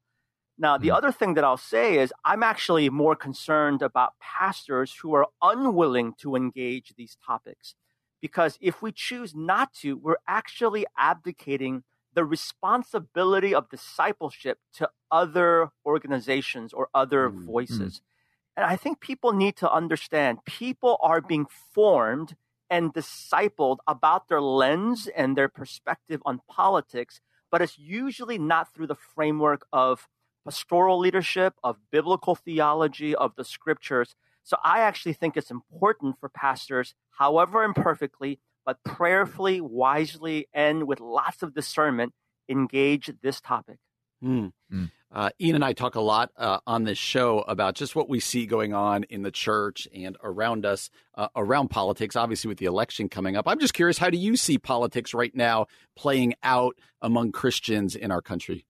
[0.58, 0.96] Now, the mm.
[0.96, 6.14] other thing that I'll say is I'm actually more concerned about pastors who are unwilling
[6.20, 7.74] to engage these topics.
[8.20, 11.82] because if we choose not to, we're actually abdicating
[12.14, 17.46] the responsibility of discipleship to other organizations or other mm-hmm.
[17.46, 18.02] voices.
[18.56, 22.36] And I think people need to understand people are being formed
[22.68, 28.86] and discipled about their lens and their perspective on politics, but it's usually not through
[28.86, 30.08] the framework of
[30.44, 34.14] pastoral leadership, of biblical theology, of the scriptures.
[34.42, 38.40] So I actually think it's important for pastors, however imperfectly,
[38.70, 42.12] but prayerfully, wisely, and with lots of discernment,
[42.48, 43.78] engage this topic.
[44.22, 44.52] Mm.
[44.72, 44.92] Mm.
[45.10, 48.20] Uh, Ian and I talk a lot uh, on this show about just what we
[48.20, 52.66] see going on in the church and around us, uh, around politics, obviously with the
[52.66, 53.48] election coming up.
[53.48, 55.66] I'm just curious, how do you see politics right now
[55.96, 58.66] playing out among Christians in our country?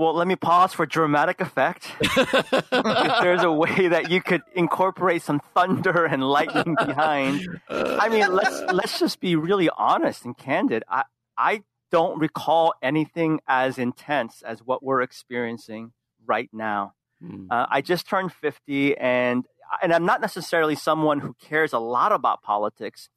[0.00, 1.92] Well, let me pause for dramatic effect.
[2.00, 8.34] if there's a way that you could incorporate some thunder and lightning behind, I mean,
[8.34, 10.84] let's let's just be really honest and candid.
[10.88, 11.02] I
[11.36, 15.92] I don't recall anything as intense as what we're experiencing
[16.24, 16.94] right now.
[17.22, 17.48] Mm.
[17.50, 19.44] Uh, I just turned 50, and
[19.82, 23.10] and I'm not necessarily someone who cares a lot about politics.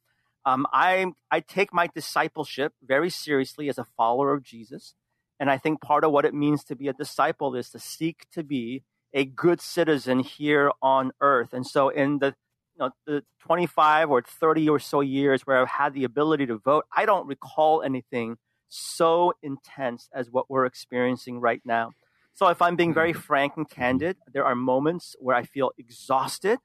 [0.44, 4.94] Um, I I take my discipleship very seriously as a follower of Jesus,
[5.40, 8.26] and I think part of what it means to be a disciple is to seek
[8.32, 8.82] to be
[9.12, 11.52] a good citizen here on earth.
[11.52, 12.34] And so, in the
[12.76, 16.58] you know, the 25 or 30 or so years where I've had the ability to
[16.58, 18.36] vote, I don't recall anything
[18.68, 21.92] so intense as what we're experiencing right now.
[22.34, 23.20] So, if I'm being very mm-hmm.
[23.20, 26.58] frank and candid, there are moments where I feel exhausted.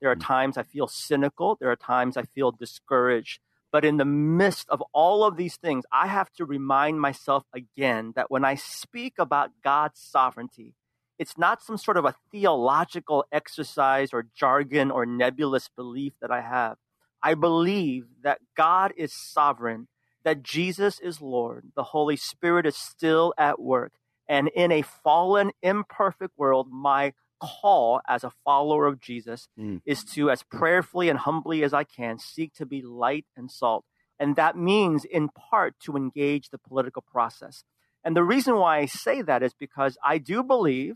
[0.00, 0.32] There are mm-hmm.
[0.32, 1.56] times I feel cynical.
[1.60, 3.40] There are times I feel discouraged.
[3.72, 8.12] But in the midst of all of these things, I have to remind myself again
[8.16, 10.74] that when I speak about God's sovereignty,
[11.18, 16.42] it's not some sort of a theological exercise or jargon or nebulous belief that I
[16.42, 16.76] have.
[17.22, 19.88] I believe that God is sovereign
[20.24, 23.92] that Jesus is Lord, the Holy Spirit is still at work.
[24.28, 29.80] And in a fallen, imperfect world, my call as a follower of Jesus mm.
[29.84, 33.84] is to, as prayerfully and humbly as I can, seek to be light and salt.
[34.18, 37.64] And that means, in part, to engage the political process.
[38.02, 40.94] And the reason why I say that is because I do believe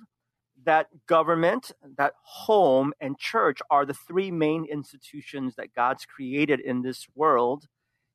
[0.64, 6.82] that government, that home, and church are the three main institutions that God's created in
[6.82, 7.66] this world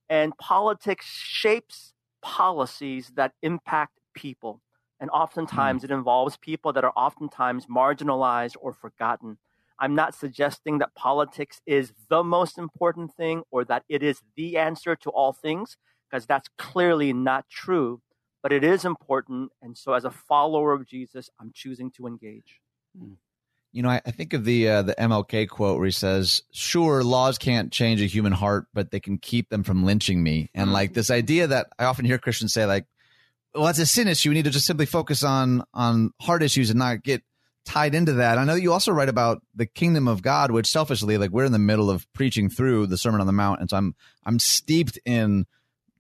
[0.09, 4.61] and politics shapes policies that impact people.
[5.00, 5.86] And oftentimes mm.
[5.86, 9.38] it involves people that are oftentimes marginalized or forgotten.
[9.80, 14.58] I'm not suggesting that politics is the most important thing or that it is the
[14.58, 15.78] answer to all things,
[16.10, 18.02] because that's clearly not true.
[18.41, 19.52] But it is important.
[19.62, 22.62] And so, as a follower of Jesus, I'm choosing to engage.
[22.98, 23.18] Mm.
[23.76, 27.04] You know, I, I think of the uh, the MLK quote where he says, "Sure,
[27.04, 30.72] laws can't change a human heart, but they can keep them from lynching me." And
[30.72, 32.86] like this idea that I often hear Christians say, like,
[33.56, 34.30] "Well, that's a sin issue.
[34.30, 37.24] We need to just simply focus on on heart issues and not get
[37.66, 41.18] tied into that." I know you also write about the kingdom of God, which selfishly,
[41.18, 43.78] like, we're in the middle of preaching through the Sermon on the Mount, and so
[43.78, 43.95] I'm
[44.26, 45.45] I'm steeped in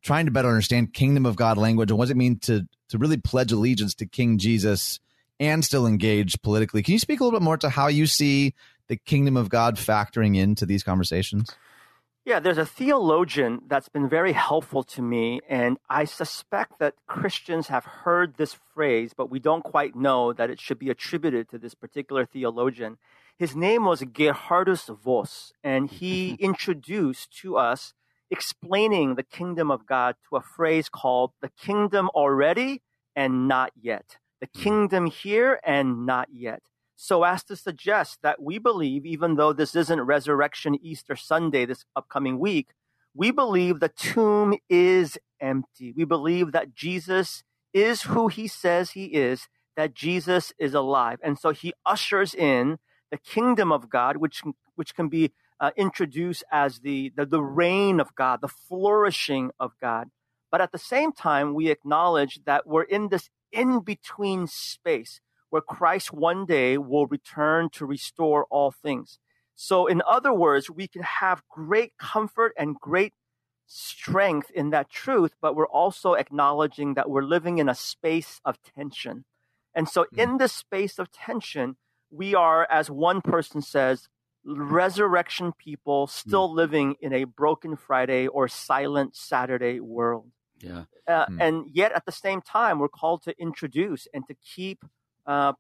[0.01, 2.97] trying to better understand kingdom of God language and what does it mean to to
[2.97, 4.99] really pledge allegiance to King Jesus
[5.39, 6.83] and still engage politically.
[6.83, 8.53] Can you speak a little bit more to how you see
[8.87, 11.49] the kingdom of God factoring into these conversations?
[12.25, 17.67] Yeah, there's a theologian that's been very helpful to me, and I suspect that Christians
[17.67, 21.59] have heard this phrase, but we don't quite know that it should be attributed to
[21.59, 22.97] this particular theologian.
[23.37, 26.43] His name was Geerhardus Vos, and he mm-hmm.
[26.45, 27.93] introduced to us
[28.31, 32.81] explaining the kingdom of God to a phrase called the kingdom already
[33.15, 34.63] and not yet the hmm.
[34.63, 36.61] kingdom here and not yet.
[36.95, 41.85] So as to suggest that we believe, even though this isn't Resurrection Easter Sunday this
[41.95, 42.69] upcoming week,
[43.13, 45.93] we believe the tomb is empty.
[45.95, 47.43] We believe that Jesus
[47.73, 51.19] is who he says he is, that Jesus is alive.
[51.21, 52.77] And so he ushers in
[53.11, 54.41] the kingdom of God, which,
[54.75, 59.71] which can be uh, introduced as the, the, the reign of God, the flourishing of
[59.81, 60.09] God.
[60.51, 65.61] But at the same time, we acknowledge that we're in this in between space where
[65.61, 69.19] Christ one day will return to restore all things.
[69.55, 73.13] So, in other words, we can have great comfort and great
[73.67, 78.57] strength in that truth, but we're also acknowledging that we're living in a space of
[78.75, 79.25] tension.
[79.73, 80.37] And so, in hmm.
[80.37, 81.77] this space of tension,
[82.11, 84.07] we are, as one person says,
[84.45, 86.55] resurrection people still hmm.
[86.55, 90.31] living in a broken Friday or silent Saturday world.
[90.61, 90.83] Yeah.
[91.07, 91.41] Uh, hmm.
[91.41, 94.83] And yet, at the same time, we're called to introduce and to keep
[95.25, 95.53] uh,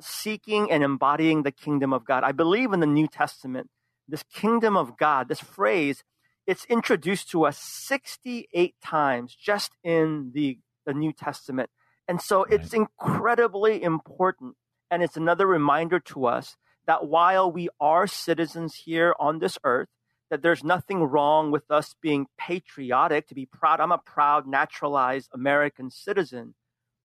[0.00, 2.24] seeking and embodying the kingdom of God.
[2.24, 3.68] I believe in the New Testament,
[4.08, 6.02] this kingdom of God, this phrase
[6.46, 11.70] It's introduced to us 68 times just in the, the New Testament.
[12.08, 12.54] And so right.
[12.54, 14.56] it's incredibly important.
[14.90, 16.56] And it's another reminder to us
[16.86, 19.88] that while we are citizens here on this earth,
[20.30, 23.80] that there's nothing wrong with us being patriotic, to be proud.
[23.80, 26.54] I'm a proud, naturalized American citizen.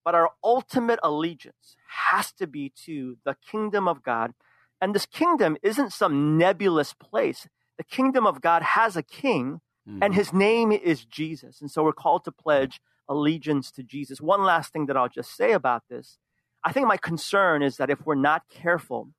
[0.08, 4.34] But our ultimate allegiance has to be to the kingdom of God.
[4.80, 7.49] And this kingdom isn't some nebulous place.
[7.78, 10.01] The kingdom of God has a king, mm-hmm.
[10.01, 11.60] and his name is Jesus.
[11.60, 12.80] And so we're called to pledge
[13.10, 14.22] allegiance to Jesus.
[14.22, 16.20] One last thing that I'll just say about this
[16.64, 19.10] I think my concern is that if we're not careful,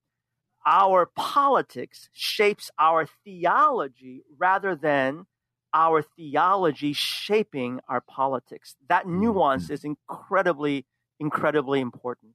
[0.66, 5.26] our politics shapes our theology rather than
[5.74, 8.76] our theology shaping our politics.
[8.88, 9.20] That mm-hmm.
[9.20, 10.86] nuance is incredibly,
[11.18, 12.32] incredibly important.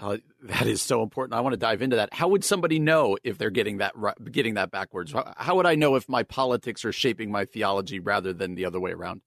[0.00, 1.34] Uh, that is so important.
[1.34, 2.14] I want to dive into that.
[2.14, 3.94] How would somebody know if they're getting that
[4.30, 5.12] getting that backwards?
[5.36, 8.78] How would I know if my politics are shaping my theology rather than the other
[8.78, 9.22] way around?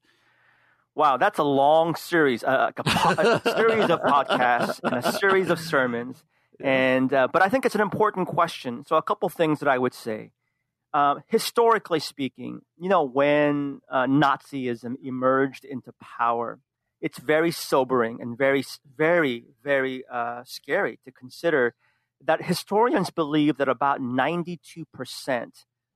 [0.95, 5.59] Wow, that's a long series, uh, a, a, series of podcasts and a series of
[5.59, 6.23] sermons.
[6.59, 8.85] And uh, but I think it's an important question.
[8.85, 10.31] So a couple things that I would say.
[10.93, 16.59] Uh, historically speaking, you know, when uh, Nazism emerged into power,
[16.99, 18.63] it's very sobering and very,
[18.97, 21.73] very, very uh, scary to consider
[22.23, 24.85] that historians believe that about 92%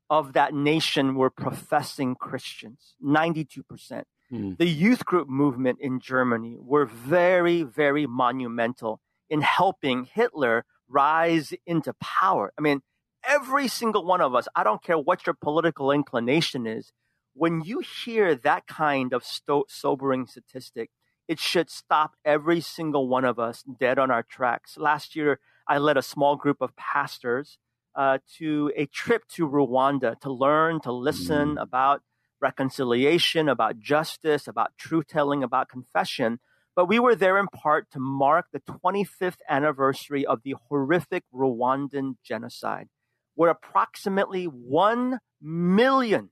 [0.10, 2.96] of that nation were professing Christians.
[3.04, 4.04] 92%.
[4.32, 4.58] Mm.
[4.58, 11.94] The youth group movement in Germany were very, very monumental in helping Hitler rise into
[12.00, 12.52] power.
[12.58, 12.82] I mean,
[13.28, 16.92] every single one of us, I don't care what your political inclination is,
[17.34, 20.90] when you hear that kind of sto- sobering statistic,
[21.28, 24.78] it should stop every single one of us dead on our tracks.
[24.78, 27.58] Last year, I led a small group of pastors
[27.96, 31.62] uh, to a trip to Rwanda to learn, to listen mm.
[31.62, 32.02] about
[32.42, 36.40] reconciliation, about justice, about truth telling, about confession.
[36.76, 42.16] But we were there in part to mark the 25th anniversary of the horrific Rwandan
[42.24, 42.90] genocide
[43.36, 46.32] where approximately 1 million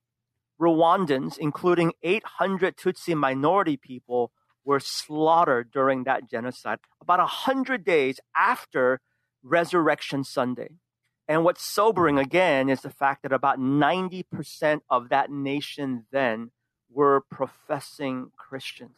[0.60, 4.32] Rwandans, including 800 Tutsi minority people,
[4.66, 9.02] were slaughtered during that genocide, about 100 days after
[9.44, 10.70] Resurrection Sunday.
[11.28, 16.52] And what's sobering again is the fact that about 90% of that nation then
[16.90, 18.98] were professing Christians.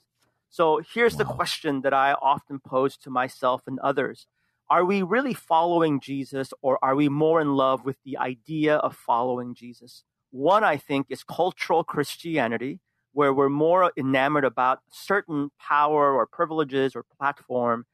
[0.50, 4.28] So here's the question that I often pose to myself and others
[4.70, 8.96] are we really following Jesus or are we more in love with the idea of
[8.96, 10.04] following Jesus?
[10.32, 12.80] One, I think, is cultural Christianity,
[13.14, 17.86] where we're more enamored about certain power or privileges or platform.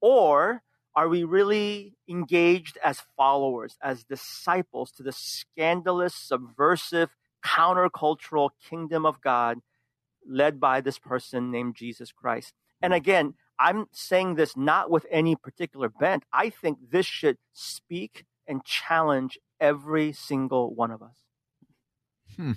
[0.00, 0.62] Or
[0.94, 7.10] are we really engaged as followers, as disciples to the scandalous, subversive,
[7.44, 9.58] countercultural kingdom of God
[10.26, 12.54] led by this person named Jesus Christ?
[12.80, 16.24] And again, I'm saying this not with any particular bent.
[16.32, 21.16] I think this should speak and challenge every single one of us.
[22.36, 22.52] Hmm.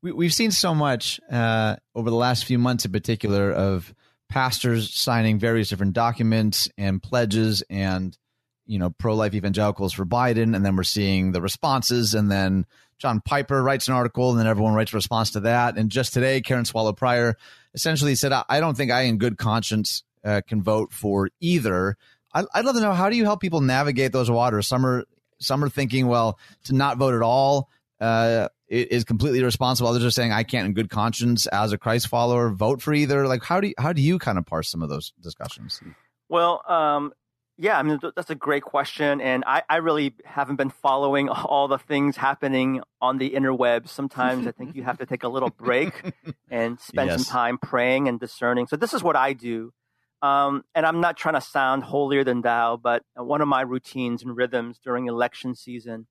[0.00, 3.92] We, have seen so much uh, over the last few months, in particular, of
[4.28, 8.16] pastors signing various different documents and pledges and
[8.64, 12.64] you know pro-life evangelicals for Biden, and then we're seeing the responses, and then
[12.98, 15.76] John Piper writes an article, and then everyone writes a response to that.
[15.76, 17.34] And just today, Karen Swallow Prior
[17.74, 21.96] essentially said, "I don't think I, in good conscience, uh, can vote for either.
[22.34, 24.66] I, would love to know how do you help people navigate those waters?
[24.66, 25.04] Some are
[25.40, 27.68] some are thinking, well, to not vote at all
[28.00, 29.88] uh, is completely irresponsible.
[29.88, 33.26] Others are saying, I can't, in good conscience, as a Christ follower, vote for either.
[33.26, 35.80] Like, how do you, how do you kind of parse some of those discussions?
[36.28, 37.12] Well, um,
[37.60, 41.66] yeah, I mean that's a great question, and I, I really haven't been following all
[41.66, 43.88] the things happening on the interwebs.
[43.88, 46.12] Sometimes I think you have to take a little break
[46.50, 47.24] and spend yes.
[47.24, 48.68] some time praying and discerning.
[48.68, 49.72] So this is what I do.
[50.20, 54.22] Um, and I'm not trying to sound holier than thou, but one of my routines
[54.22, 56.06] and rhythms during election season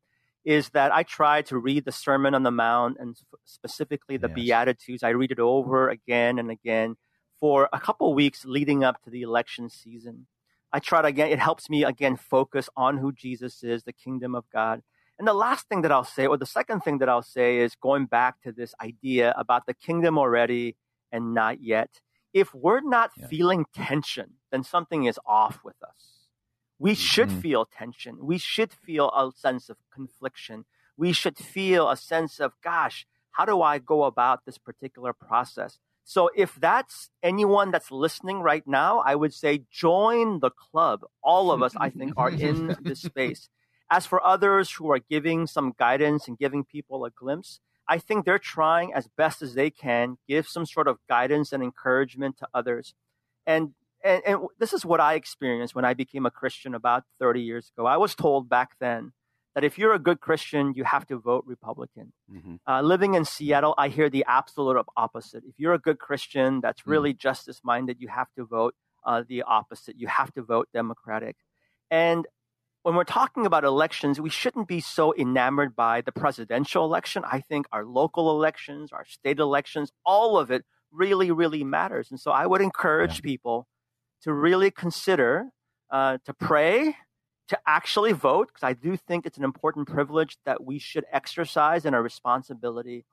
[0.45, 4.36] is that I try to read the Sermon on the Mount and specifically the yes.
[4.36, 5.03] Beatitudes.
[5.03, 6.95] I read it over again and again
[7.38, 10.28] for a couple weeks leading up to the election season.
[10.72, 14.36] I try to again, it helps me again focus on who Jesus is, the kingdom
[14.36, 14.82] of God.
[15.20, 17.76] And the last thing that I'll say, or the second thing that I'll say, is
[17.76, 20.78] going back to this idea about the kingdom already
[21.12, 21.89] and not yet
[22.39, 23.27] if we're not yeah.
[23.27, 26.27] feeling tension, then something is off with us.
[26.79, 26.99] We mm-hmm.
[26.99, 28.17] should feel tension.
[28.21, 30.65] We should feel a sense of confliction.
[30.95, 35.79] We should feel a sense of, gosh, how do I go about this particular process?
[36.03, 41.01] So if that's anyone that's listening right now, I would say join the club.
[41.21, 43.49] All of us, I think, are in this space.
[43.89, 47.59] As for others who are giving some guidance and giving people a glimpse,
[47.89, 51.63] I think they're trying as best as they can, give some sort of guidance and
[51.63, 52.93] encouragement to others.
[53.45, 53.71] And,
[54.03, 57.71] and, and this is what I experienced when I became a Christian about 30 years
[57.75, 57.85] ago.
[57.85, 59.13] I was told back then
[59.55, 62.13] that if you're a good Christian, you have to vote Republican.
[62.31, 62.55] Mm-hmm.
[62.67, 65.43] Uh, living in Seattle, I hear the absolute opposite.
[65.47, 66.91] If you're a good Christian that's mm.
[66.91, 67.19] really mm-hmm.
[67.19, 69.95] justice minded, you have to vote uh, the opposite.
[69.97, 71.38] You have to vote Democratic.
[71.89, 72.27] And
[72.88, 77.21] when we're talking about elections, we shouldn't be so enamored by the presidential election.
[77.29, 82.11] I think our local elections, our state elections, all of it really, really matters.
[82.11, 83.23] And so I would encourage yeah.
[83.23, 83.67] people
[84.21, 85.47] to really consider,
[85.91, 86.95] uh, to pray,
[87.49, 91.83] to actually vote, because I do think it's an important privilege that we should exercise
[91.83, 93.03] and a responsibility.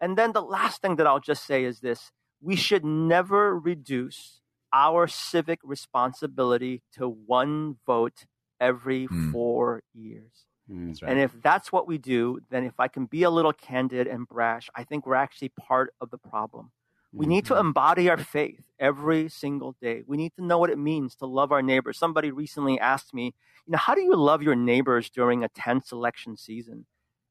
[0.00, 4.40] And then the last thing that I'll just say is this we should never reduce
[4.72, 8.26] our civic responsibility to one vote
[8.60, 9.32] every mm.
[9.32, 10.46] four years.
[10.70, 11.12] Mm, right.
[11.12, 14.26] And if that's what we do, then if I can be a little candid and
[14.26, 16.72] brash, I think we're actually part of the problem.
[17.12, 17.30] We mm-hmm.
[17.30, 17.68] need to mm-hmm.
[17.68, 20.02] embody our faith every single day.
[20.06, 21.98] We need to know what it means to love our neighbors.
[21.98, 23.34] Somebody recently asked me,
[23.66, 26.86] you know, how do you love your neighbors during a tense election season?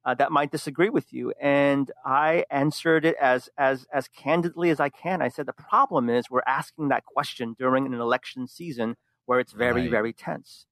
[0.05, 4.79] Uh, that might disagree with you, and I answered it as as as candidly as
[4.79, 5.19] I can.
[5.19, 9.53] I said the problem is we're asking that question during an election season where it's
[9.53, 9.89] very right.
[9.89, 10.67] very tense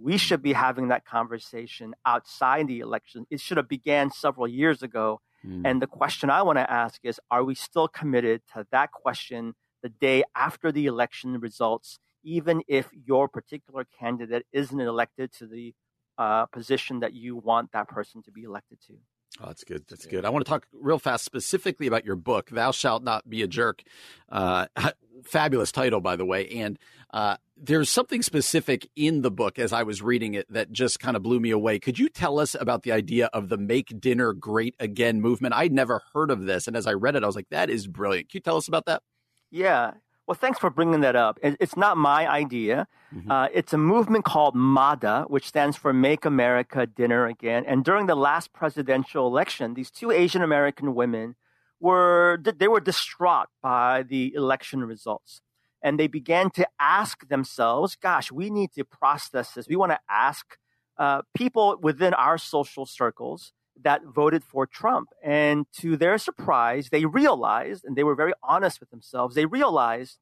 [0.00, 3.26] we should be having that conversation outside the election.
[3.30, 5.20] It should have began several years ago.
[5.46, 5.62] Mm.
[5.64, 9.54] And the question I want to ask is, are we still committed to that question
[9.82, 15.74] the day after the election results, even if your particular candidate isn't elected to the
[16.18, 18.94] uh, position that you want that person to be elected to?
[19.40, 19.84] Oh, that's good.
[19.88, 20.24] That's good.
[20.24, 23.46] I want to talk real fast specifically about your book, Thou Shalt Not Be a
[23.46, 23.82] Jerk.
[24.28, 24.66] Uh,
[25.24, 26.48] fabulous title, by the way.
[26.48, 26.78] And
[27.12, 31.16] uh, there's something specific in the book as I was reading it that just kind
[31.16, 31.78] of blew me away.
[31.78, 35.54] Could you tell us about the idea of the Make Dinner Great Again movement?
[35.54, 36.66] I'd never heard of this.
[36.66, 38.30] And as I read it, I was like, that is brilliant.
[38.30, 39.02] Can you tell us about that?
[39.50, 39.92] Yeah.
[40.26, 41.38] Well, thanks for bringing that up.
[41.42, 42.86] It's not my idea.
[43.14, 43.30] Mm-hmm.
[43.30, 47.64] Uh, it's a movement called MADA, which stands for Make America Dinner Again.
[47.66, 51.34] And during the last presidential election, these two Asian American women
[51.80, 55.42] were they were distraught by the election results,
[55.82, 59.66] and they began to ask themselves, "Gosh, we need to process this.
[59.68, 60.56] We want to ask
[60.96, 65.10] uh, people within our social circles." That voted for Trump.
[65.22, 70.18] And to their surprise, they realized, and they were very honest with themselves, they realized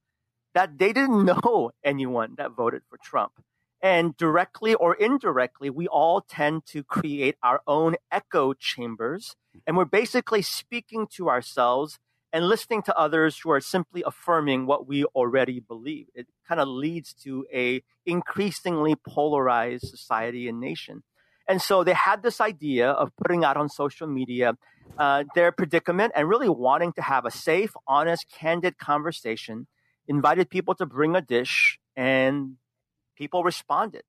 [0.54, 3.32] that they didn't know anyone that voted for Trump.
[3.82, 9.36] And directly or indirectly, we all tend to create our own echo chambers.
[9.66, 11.98] And we're basically speaking to ourselves
[12.32, 16.06] and listening to others who are simply affirming what we already believe.
[16.14, 21.02] It kind of leads to a increasingly polarized society and nation.
[21.50, 24.52] And so they had this idea of putting out on social media
[24.96, 29.66] uh, their predicament and really wanting to have a safe, honest, candid conversation.
[30.06, 32.54] Invited people to bring a dish, and
[33.16, 34.04] people responded.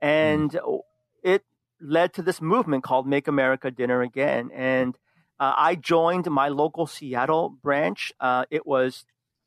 [0.00, 0.80] And mm.
[1.22, 1.44] it
[1.82, 4.48] led to this movement called Make America Dinner Again.
[4.54, 4.96] And
[5.38, 8.10] uh, I joined my local Seattle branch.
[8.18, 9.04] Uh, it was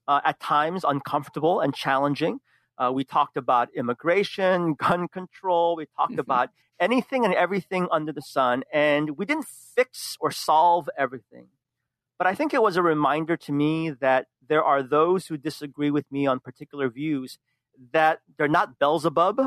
[0.08, 2.42] uh, at times uncomfortable and challenging.
[2.78, 5.76] Uh, we talked about immigration, gun control.
[5.76, 6.20] We talked mm-hmm.
[6.20, 6.50] about
[6.80, 8.64] anything and everything under the sun.
[8.74, 11.48] And we didn't fix or solve everything.
[12.18, 15.92] But I think it was a reminder to me that there are those who disagree
[15.92, 17.38] with me on particular views,
[17.92, 19.40] that they're not Beelzebub.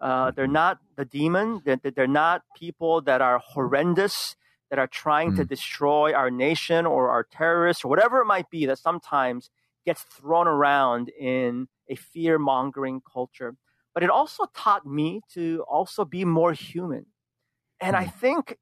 [0.00, 0.52] Uh, they're mm-hmm.
[0.52, 1.62] not the demon.
[1.64, 4.36] They're, they're not people that are horrendous,
[4.70, 5.36] that are trying mm.
[5.36, 9.50] to destroy our nation or our terrorists or whatever it might be that sometimes
[9.86, 13.56] gets thrown around in a fear mongering culture.
[13.92, 17.06] But it also taught me to also be more human.
[17.80, 18.18] And I hmm.
[18.18, 18.56] think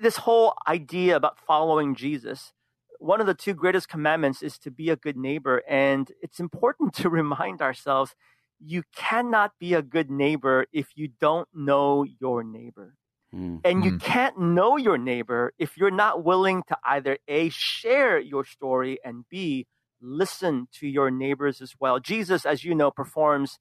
[0.00, 2.52] this whole idea about following Jesus,
[2.98, 5.62] one of the two greatest commandments is to be a good neighbor.
[5.68, 8.14] And it's important to remind ourselves
[8.60, 12.94] you cannot be a good neighbor if you don't know your neighbor.
[13.34, 13.60] Mm.
[13.64, 14.00] And you mm.
[14.00, 19.24] can't know your neighbor if you're not willing to either A, share your story, and
[19.28, 19.66] B,
[20.00, 21.98] listen to your neighbors as well.
[21.98, 23.58] Jesus, as you know, performs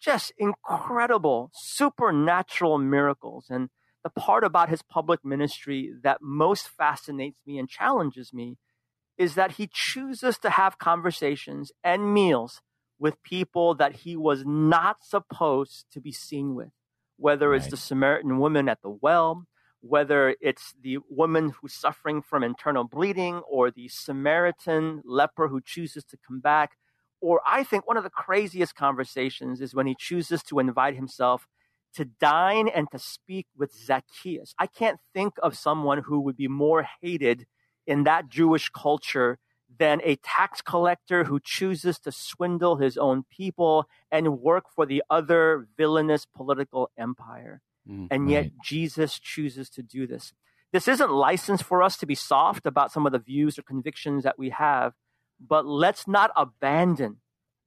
[0.00, 3.46] just incredible supernatural miracles.
[3.50, 3.68] And
[4.04, 8.56] the part about his public ministry that most fascinates me and challenges me
[9.16, 12.60] is that he chooses to have conversations and meals
[12.98, 16.70] with people that he was not supposed to be seen with,
[17.16, 17.60] whether right.
[17.60, 19.44] it's the Samaritan woman at the well,
[19.80, 26.04] whether it's the woman who's suffering from internal bleeding or the Samaritan leper who chooses
[26.04, 26.72] to come back.
[27.20, 31.46] Or I think one of the craziest conversations is when he chooses to invite himself
[31.94, 34.54] to dine and to speak with Zacchaeus.
[34.58, 37.46] I can't think of someone who would be more hated
[37.86, 39.38] in that Jewish culture
[39.78, 45.02] than a tax collector who chooses to swindle his own people and work for the
[45.10, 47.60] other villainous political empire.
[47.88, 48.52] Mm, and yet right.
[48.62, 50.32] Jesus chooses to do this.
[50.72, 54.24] This isn't license for us to be soft about some of the views or convictions
[54.24, 54.92] that we have,
[55.40, 57.18] but let's not abandon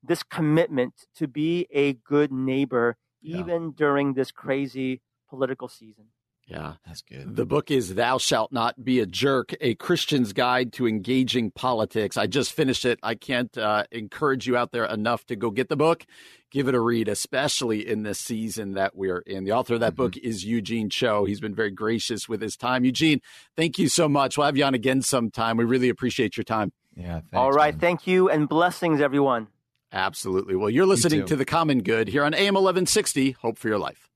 [0.04, 3.40] this commitment to be a good neighbor, yeah.
[3.40, 6.06] even during this crazy political season.
[6.52, 7.38] Yeah, that's good.
[7.38, 12.18] The book is Thou Shalt Not Be a Jerk, a Christian's Guide to Engaging Politics.
[12.18, 12.99] I just finished it.
[13.02, 16.06] I can't uh, encourage you out there enough to go get the book.
[16.52, 19.45] Give it a read, especially in this season that we're in.
[19.45, 20.04] The author of that mm-hmm.
[20.04, 21.24] book is Eugene Cho.
[21.24, 22.84] He's been very gracious with his time.
[22.84, 23.22] Eugene,
[23.56, 24.38] thank you so much.
[24.38, 25.56] We'll have you on again sometime.
[25.56, 26.74] We really appreciate your time.
[26.97, 27.14] Yeah.
[27.14, 27.74] Thanks, All right.
[27.76, 27.80] Man.
[27.80, 29.47] Thank you and blessings, everyone.
[29.93, 30.56] Absolutely.
[30.56, 33.32] Well, you're listening to The Common Good here on AM 1160.
[33.32, 34.11] Hope for your life.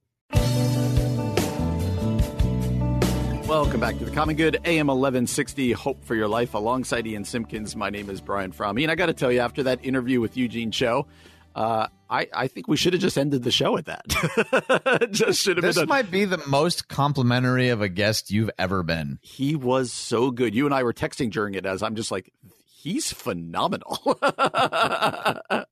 [3.47, 7.75] Welcome back to the Common Good, AM 1160, Hope for Your Life, alongside Ian Simpkins.
[7.75, 8.79] My name is Brian Fromm.
[8.79, 11.05] And I got to tell you, after that interview with Eugene Cho,
[11.53, 15.09] uh, I, I think we should have just ended the show at that.
[15.11, 15.87] just should have this been.
[15.87, 19.19] might be the most complimentary of a guest you've ever been.
[19.21, 20.55] He was so good.
[20.55, 22.33] You and I were texting during it as I'm just like,
[22.85, 24.17] he's phenomenal.
[24.21, 25.65] I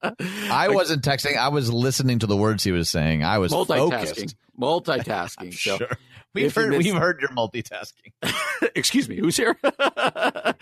[0.70, 1.38] wasn't texting.
[1.38, 3.24] I was listening to the words he was saying.
[3.24, 3.90] I was multitasking.
[3.90, 4.36] Focused.
[4.60, 5.54] Multitasking.
[5.56, 5.98] so sure.
[6.34, 8.14] We've heard, we've heard your multitasking.
[8.76, 9.56] Excuse me, who's here?
[9.64, 10.54] uh,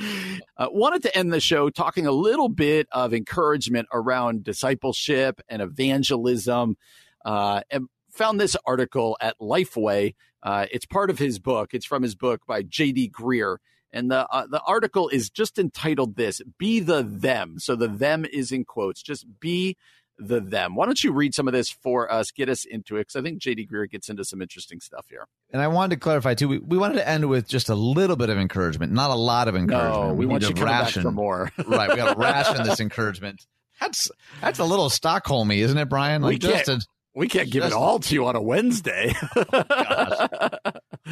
[0.60, 6.76] wanted to end the show talking a little bit of encouragement around discipleship and evangelism,
[7.24, 10.16] uh, and found this article at Lifeway.
[10.44, 11.74] Uh, it's part of his book.
[11.74, 13.12] It's from his book by J.D.
[13.12, 13.58] Greear.
[13.94, 18.26] And the uh, the article is just entitled this "Be the Them." So the them
[18.26, 19.02] is in quotes.
[19.02, 19.78] Just be
[20.22, 20.76] the them.
[20.76, 22.32] Why don't you read some of this for us?
[22.32, 25.28] Get us into it because I think JD Greear gets into some interesting stuff here.
[25.52, 26.48] And I wanted to clarify too.
[26.48, 29.48] We, we wanted to end with just a little bit of encouragement, not a lot
[29.48, 30.08] of encouragement.
[30.08, 31.52] No, we, we want you to ration for more.
[31.68, 33.46] right, we got to ration this encouragement.
[33.80, 36.22] That's that's a little Stockholmy, isn't it, Brian?
[36.22, 39.14] Like we just can't, a, we can't give it all to you on a Wednesday.
[39.36, 40.50] oh,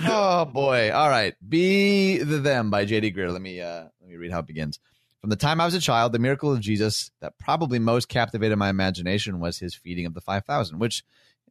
[0.06, 0.92] oh boy!
[0.92, 3.34] All right, be the them by JD Greear.
[3.34, 4.80] Let me uh, let me read how it begins.
[5.22, 8.58] From the time I was a child, the miracle of Jesus that probably most captivated
[8.58, 11.04] my imagination was his feeding of the 5,000, which,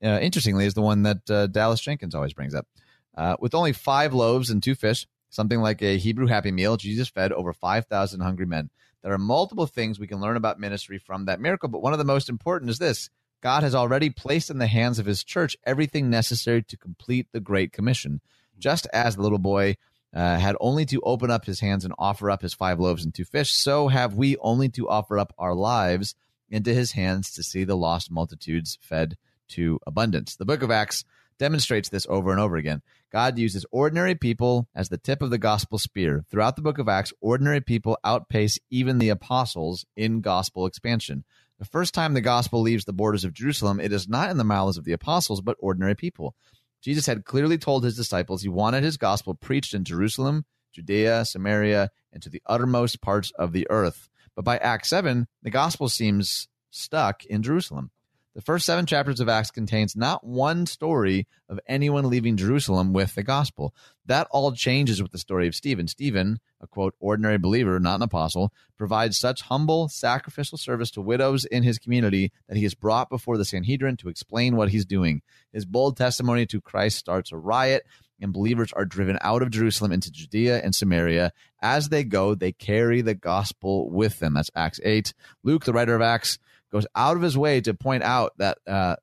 [0.02, 2.66] uh, interestingly, is the one that uh, Dallas Jenkins always brings up.
[3.14, 7.08] Uh, with only five loaves and two fish, something like a Hebrew Happy Meal, Jesus
[7.08, 8.70] fed over 5,000 hungry men.
[9.02, 11.98] There are multiple things we can learn about ministry from that miracle, but one of
[11.98, 13.10] the most important is this
[13.42, 17.40] God has already placed in the hands of his church everything necessary to complete the
[17.40, 18.20] Great Commission.
[18.58, 19.76] Just as the little boy
[20.14, 23.14] uh, had only to open up his hands and offer up his five loaves and
[23.14, 26.14] two fish, so have we only to offer up our lives
[26.50, 29.16] into his hands to see the lost multitudes fed
[29.48, 30.36] to abundance.
[30.36, 31.04] The book of Acts
[31.38, 32.82] demonstrates this over and over again.
[33.10, 36.24] God uses ordinary people as the tip of the gospel spear.
[36.30, 41.24] Throughout the book of Acts, ordinary people outpace even the apostles in gospel expansion.
[41.58, 44.44] The first time the gospel leaves the borders of Jerusalem, it is not in the
[44.44, 46.34] mouths of the apostles, but ordinary people.
[46.82, 51.90] Jesus had clearly told his disciples he wanted his gospel preached in Jerusalem, Judea, Samaria,
[52.12, 54.08] and to the uttermost parts of the earth.
[54.36, 57.90] But by Acts 7, the gospel seems stuck in Jerusalem.
[58.38, 63.16] The first seven chapters of Acts contains not one story of anyone leaving Jerusalem with
[63.16, 63.74] the gospel.
[64.06, 65.88] That all changes with the story of Stephen.
[65.88, 71.46] Stephen, a quote, ordinary believer, not an apostle, provides such humble, sacrificial service to widows
[71.46, 75.20] in his community that he is brought before the Sanhedrin to explain what he's doing.
[75.52, 77.86] His bold testimony to Christ starts a riot,
[78.20, 81.32] and believers are driven out of Jerusalem into Judea and Samaria.
[81.60, 84.34] As they go, they carry the gospel with them.
[84.34, 85.12] That's Acts 8.
[85.42, 86.38] Luke, the writer of Acts,
[86.70, 88.96] goes out of his way to point out that uh,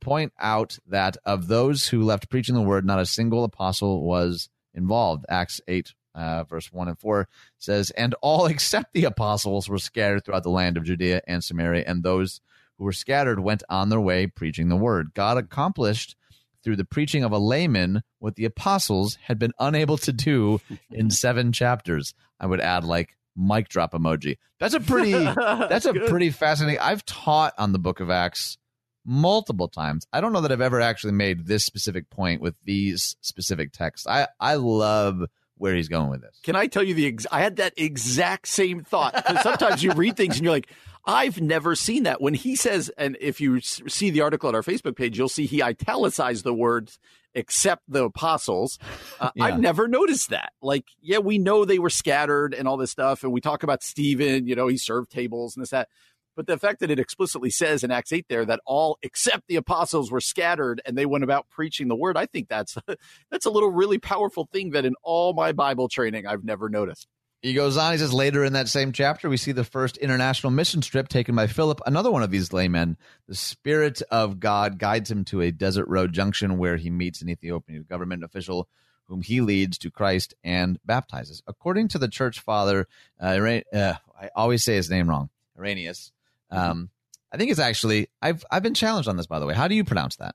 [0.00, 4.48] point out that of those who left preaching the word, not a single apostle was
[4.74, 5.24] involved.
[5.28, 5.92] Acts eight.
[6.12, 7.28] Uh, verse 1 and 4
[7.58, 11.84] says, And all except the apostles were scattered throughout the land of Judea and Samaria,
[11.86, 12.40] and those
[12.76, 15.14] who were scattered went on their way preaching the word.
[15.14, 16.16] God accomplished
[16.64, 21.10] through the preaching of a layman what the apostles had been unable to do in
[21.10, 22.12] seven chapters.
[22.40, 24.38] I would add, like, mic drop emoji.
[24.58, 26.80] That's a pretty that's a pretty fascinating.
[26.80, 28.58] I've taught on the book of Acts
[29.04, 30.06] multiple times.
[30.12, 34.06] I don't know that I've ever actually made this specific point with these specific texts.
[34.06, 35.22] I I love
[35.56, 36.38] where he's going with this.
[36.42, 40.16] Can I tell you the ex- I had that exact same thought sometimes you read
[40.16, 40.68] things and you're like
[41.04, 42.20] I've never seen that.
[42.20, 45.46] When he says, and if you see the article on our Facebook page, you'll see
[45.46, 46.98] he italicized the words
[47.34, 48.78] except the apostles.
[49.20, 49.44] Uh, yeah.
[49.44, 50.52] I've never noticed that.
[50.62, 53.22] Like, yeah, we know they were scattered and all this stuff.
[53.22, 55.88] And we talk about Stephen, you know, he served tables and this, that.
[56.36, 59.56] But the fact that it explicitly says in Acts 8 there that all except the
[59.56, 62.76] apostles were scattered and they went about preaching the word, I think that's
[63.30, 67.08] that's a little really powerful thing that in all my Bible training I've never noticed.
[67.42, 67.92] He goes on.
[67.92, 71.34] He says later in that same chapter, we see the first international mission trip taken
[71.34, 72.98] by Philip, another one of these laymen.
[73.28, 77.30] The Spirit of God guides him to a desert road junction where he meets an
[77.30, 78.68] Ethiopian government official
[79.04, 81.42] whom he leads to Christ and baptizes.
[81.46, 82.86] According to the church father,
[83.20, 86.12] uh, uh, I always say his name wrong, Irenaeus.
[86.50, 86.90] Um,
[87.32, 89.54] I think it's actually I've I've been challenged on this by the way.
[89.54, 90.34] How do you pronounce that?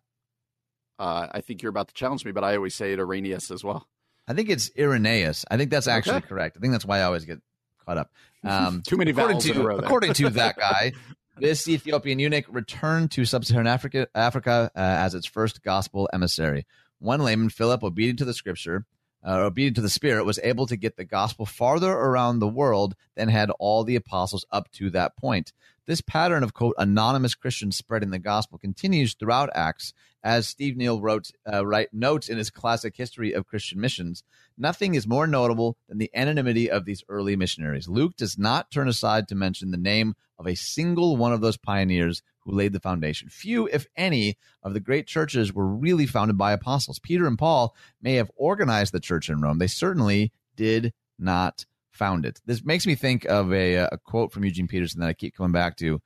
[0.98, 3.64] Uh, I think you're about to challenge me, but I always say it Irenaeus as
[3.64, 3.88] well.
[4.28, 5.46] I think it's Irenaeus.
[5.50, 6.28] I think that's actually okay.
[6.28, 6.58] correct.
[6.58, 7.40] I think that's why I always get
[7.86, 8.12] caught up.
[8.44, 10.94] Um, Too many according vowels to, according to that guy,
[11.38, 16.66] this Ethiopian eunuch returned to sub-Saharan Africa, Africa uh, as its first gospel emissary.
[17.00, 18.86] One layman, Philip, obedient to the scripture,
[19.26, 22.96] uh, obedient to the Spirit, was able to get the gospel farther around the world
[23.16, 25.52] than had all the apostles up to that point.
[25.88, 29.94] This pattern of quote anonymous Christians spreading the gospel continues throughout Acts,
[30.24, 34.24] as Steve Neill wrote uh, write notes in his classic history of Christian missions.
[34.58, 37.88] Nothing is more notable than the anonymity of these early missionaries.
[37.88, 41.58] Luke does not turn aside to mention the name of a single one of those
[41.58, 43.30] pioneers who laid the foundation.
[43.30, 47.00] Few, if any, of the great churches were really founded by apostles.
[47.00, 49.60] Peter and Paul may have organized the church in Rome.
[49.60, 51.66] They certainly did not
[51.96, 52.42] found it.
[52.46, 55.52] This makes me think of a, a quote from Eugene Peterson that I keep coming
[55.52, 56.02] back to.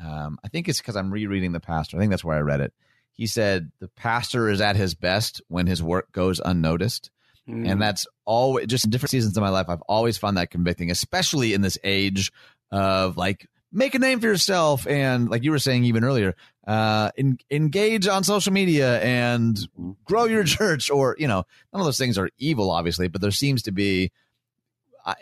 [0.00, 1.96] Um, I think it's because I'm rereading the pastor.
[1.96, 2.72] I think that's where I read it.
[3.12, 7.10] He said the pastor is at his best when his work goes unnoticed.
[7.48, 7.68] Mm.
[7.68, 9.66] And that's always just in different seasons of my life.
[9.68, 12.30] I've always found that convicting, especially in this age
[12.70, 16.36] of like make a name for yourself and like you were saying even earlier,
[16.66, 19.92] uh, in, engage on social media and mm-hmm.
[20.04, 23.30] grow your church or, you know, none of those things are evil, obviously, but there
[23.30, 24.12] seems to be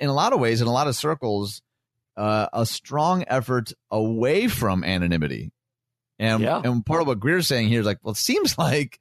[0.01, 1.63] in a lot of ways, in a lot of circles,
[2.17, 5.53] uh, a strong effort away from anonymity.
[6.19, 6.63] And, yeah.
[6.65, 8.99] and part of what Greear's saying here is like, well, it seems like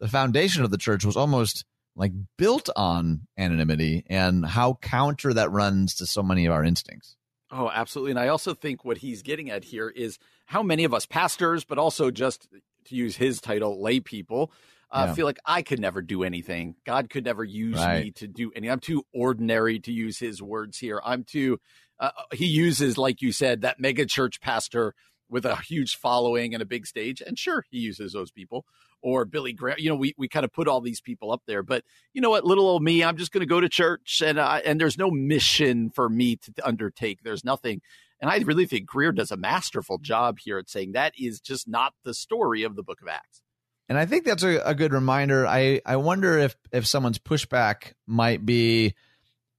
[0.00, 1.64] the foundation of the church was almost
[1.96, 7.16] like built on anonymity and how counter that runs to so many of our instincts.
[7.50, 8.12] Oh, absolutely.
[8.12, 11.64] And I also think what he's getting at here is how many of us pastors,
[11.64, 12.48] but also just
[12.84, 14.52] to use his title, lay people,
[14.90, 15.14] uh, yeah.
[15.14, 16.76] feel like I could never do anything.
[16.86, 18.04] God could never use right.
[18.04, 18.70] me to do any.
[18.70, 21.00] I'm too ordinary to use his words here.
[21.04, 21.58] I'm too.
[22.00, 24.94] Uh, he uses, like you said, that mega church pastor
[25.28, 27.20] with a huge following and a big stage.
[27.20, 28.64] And sure, he uses those people.
[29.00, 29.76] Or Billy Graham.
[29.78, 31.62] You know, we, we kind of put all these people up there.
[31.62, 31.84] But
[32.14, 34.58] you know what, little old me, I'm just going to go to church, and I,
[34.58, 37.20] and there's no mission for me to undertake.
[37.22, 37.80] There's nothing.
[38.20, 41.68] And I really think Greear does a masterful job here at saying that is just
[41.68, 43.42] not the story of the Book of Acts.
[43.88, 45.46] And I think that's a, a good reminder.
[45.46, 48.94] I, I wonder if, if someone's pushback might be,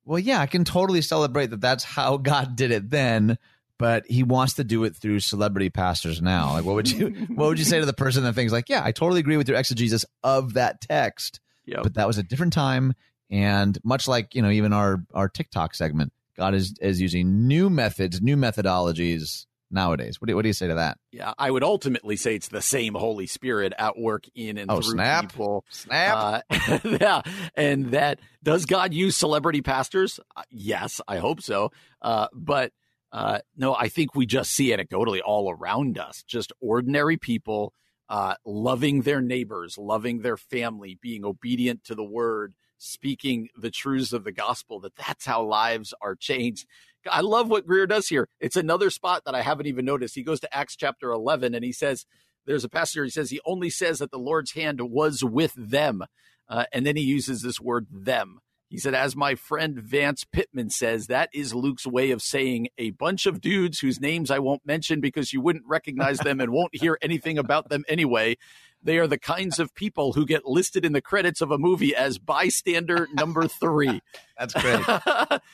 [0.06, 3.38] well, yeah, I can totally celebrate that that's how God did it then,
[3.78, 6.54] but he wants to do it through celebrity pastors now.
[6.54, 8.84] Like, what would you, what would you say to the person that thinks like, yeah,
[8.84, 11.84] I totally agree with your exegesis of that text, yep.
[11.84, 12.94] but that was a different time.
[13.32, 17.70] And much like, you know, even our, our TikTok segment, God is, is using new
[17.70, 20.20] methods, new methodologies nowadays.
[20.20, 20.98] What do, what do you say to that?
[21.12, 24.82] Yeah, I would ultimately say it's the same Holy Spirit at work in and oh,
[24.82, 25.32] through snap.
[25.32, 25.66] people.
[25.70, 26.44] Snap.
[26.50, 27.22] Uh, yeah,
[27.56, 30.20] and that does God use celebrity pastors?
[30.36, 31.72] Uh, yes, I hope so.
[32.02, 32.72] Uh, but
[33.12, 37.74] uh, no, I think we just see anecdotally all around us, just ordinary people
[38.10, 44.14] uh, loving their neighbors, loving their family, being obedient to the word, speaking the truths
[44.14, 44.80] of the gospel.
[44.80, 46.68] That that's how lives are changed.
[47.10, 48.28] I love what Greear does here.
[48.40, 50.16] It's another spot that I haven't even noticed.
[50.16, 52.06] He goes to Acts chapter 11 and he says,
[52.46, 56.04] there's a pastor, he says, he only says that the Lord's hand was with them.
[56.48, 58.40] Uh, and then he uses this word them.
[58.70, 62.92] He said, as my friend Vance Pitman says, that is Luke's way of saying a
[62.92, 66.76] bunch of dudes whose names I won't mention because you wouldn't recognize them and won't
[66.76, 68.38] hear anything about them anyway.
[68.82, 71.96] They are the kinds of people who get listed in the credits of a movie
[71.96, 74.02] as bystander number three.
[74.38, 74.86] That's great.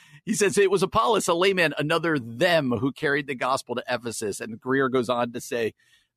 [0.26, 4.39] he says it was Apollos, a layman, another them who carried the gospel to Ephesus.
[4.39, 5.73] And Greear goes on to say,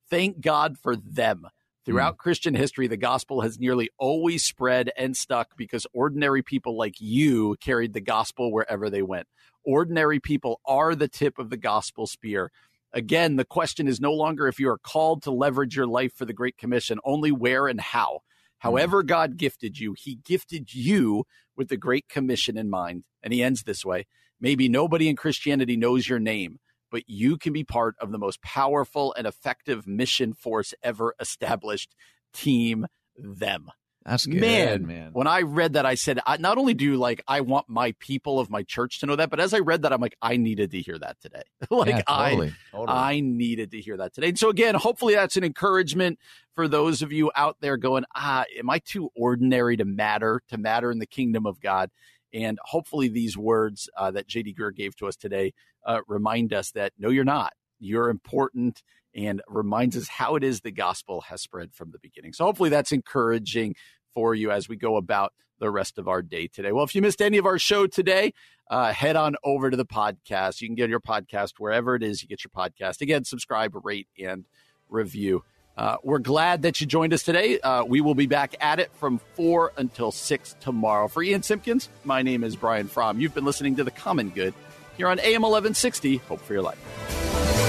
[0.09, 1.47] Thank God for them.
[1.85, 2.19] Throughout mm.
[2.19, 7.55] Christian history, the gospel has nearly always spread and stuck because ordinary people like you
[7.61, 9.27] carried the gospel wherever they went.
[9.63, 12.51] Ordinary people are the tip of the gospel spear.
[12.93, 16.25] Again, the question is no longer if you are called to leverage your life for
[16.25, 18.21] the Great Commission, only where and how.
[18.59, 19.07] However, mm.
[19.07, 21.25] God gifted you, He gifted you
[21.55, 23.03] with the Great Commission in mind.
[23.21, 24.07] And He ends this way
[24.41, 26.59] Maybe nobody in Christianity knows your name,
[26.91, 31.93] but you can be part of the most powerful and effective mission force ever established.
[32.33, 32.87] Team
[33.17, 33.69] Them.
[34.05, 35.09] That's good, man, man.
[35.11, 38.39] When I read that, I said, I, not only do like I want my people
[38.39, 40.71] of my church to know that, but as I read that, I'm like, I needed
[40.71, 41.43] to hear that today.
[41.69, 42.97] like yeah, totally, I, totally.
[42.97, 44.29] I needed to hear that today.
[44.29, 46.17] And so again, hopefully that's an encouragement
[46.55, 50.57] for those of you out there going, ah, am I too ordinary to matter, to
[50.57, 51.89] matter in the kingdom of God?
[52.33, 55.53] And hopefully, these words uh, that JD Greear gave to us today
[55.85, 57.53] uh, remind us that no, you're not.
[57.79, 58.83] You're important
[59.15, 62.33] and reminds us how it is the gospel has spread from the beginning.
[62.33, 63.75] So, hopefully, that's encouraging
[64.13, 66.71] for you as we go about the rest of our day today.
[66.71, 68.33] Well, if you missed any of our show today,
[68.69, 70.61] uh, head on over to the podcast.
[70.61, 73.01] You can get your podcast wherever it is you get your podcast.
[73.01, 74.45] Again, subscribe, rate, and
[74.89, 75.43] review.
[75.77, 77.57] Uh, we're glad that you joined us today.
[77.61, 81.07] Uh, we will be back at it from 4 until 6 tomorrow.
[81.07, 83.19] For Ian Simpkins, my name is Brian Fromm.
[83.21, 84.53] You've been listening to The Common Good
[84.97, 86.17] here on AM 1160.
[86.17, 87.68] Hope for your life.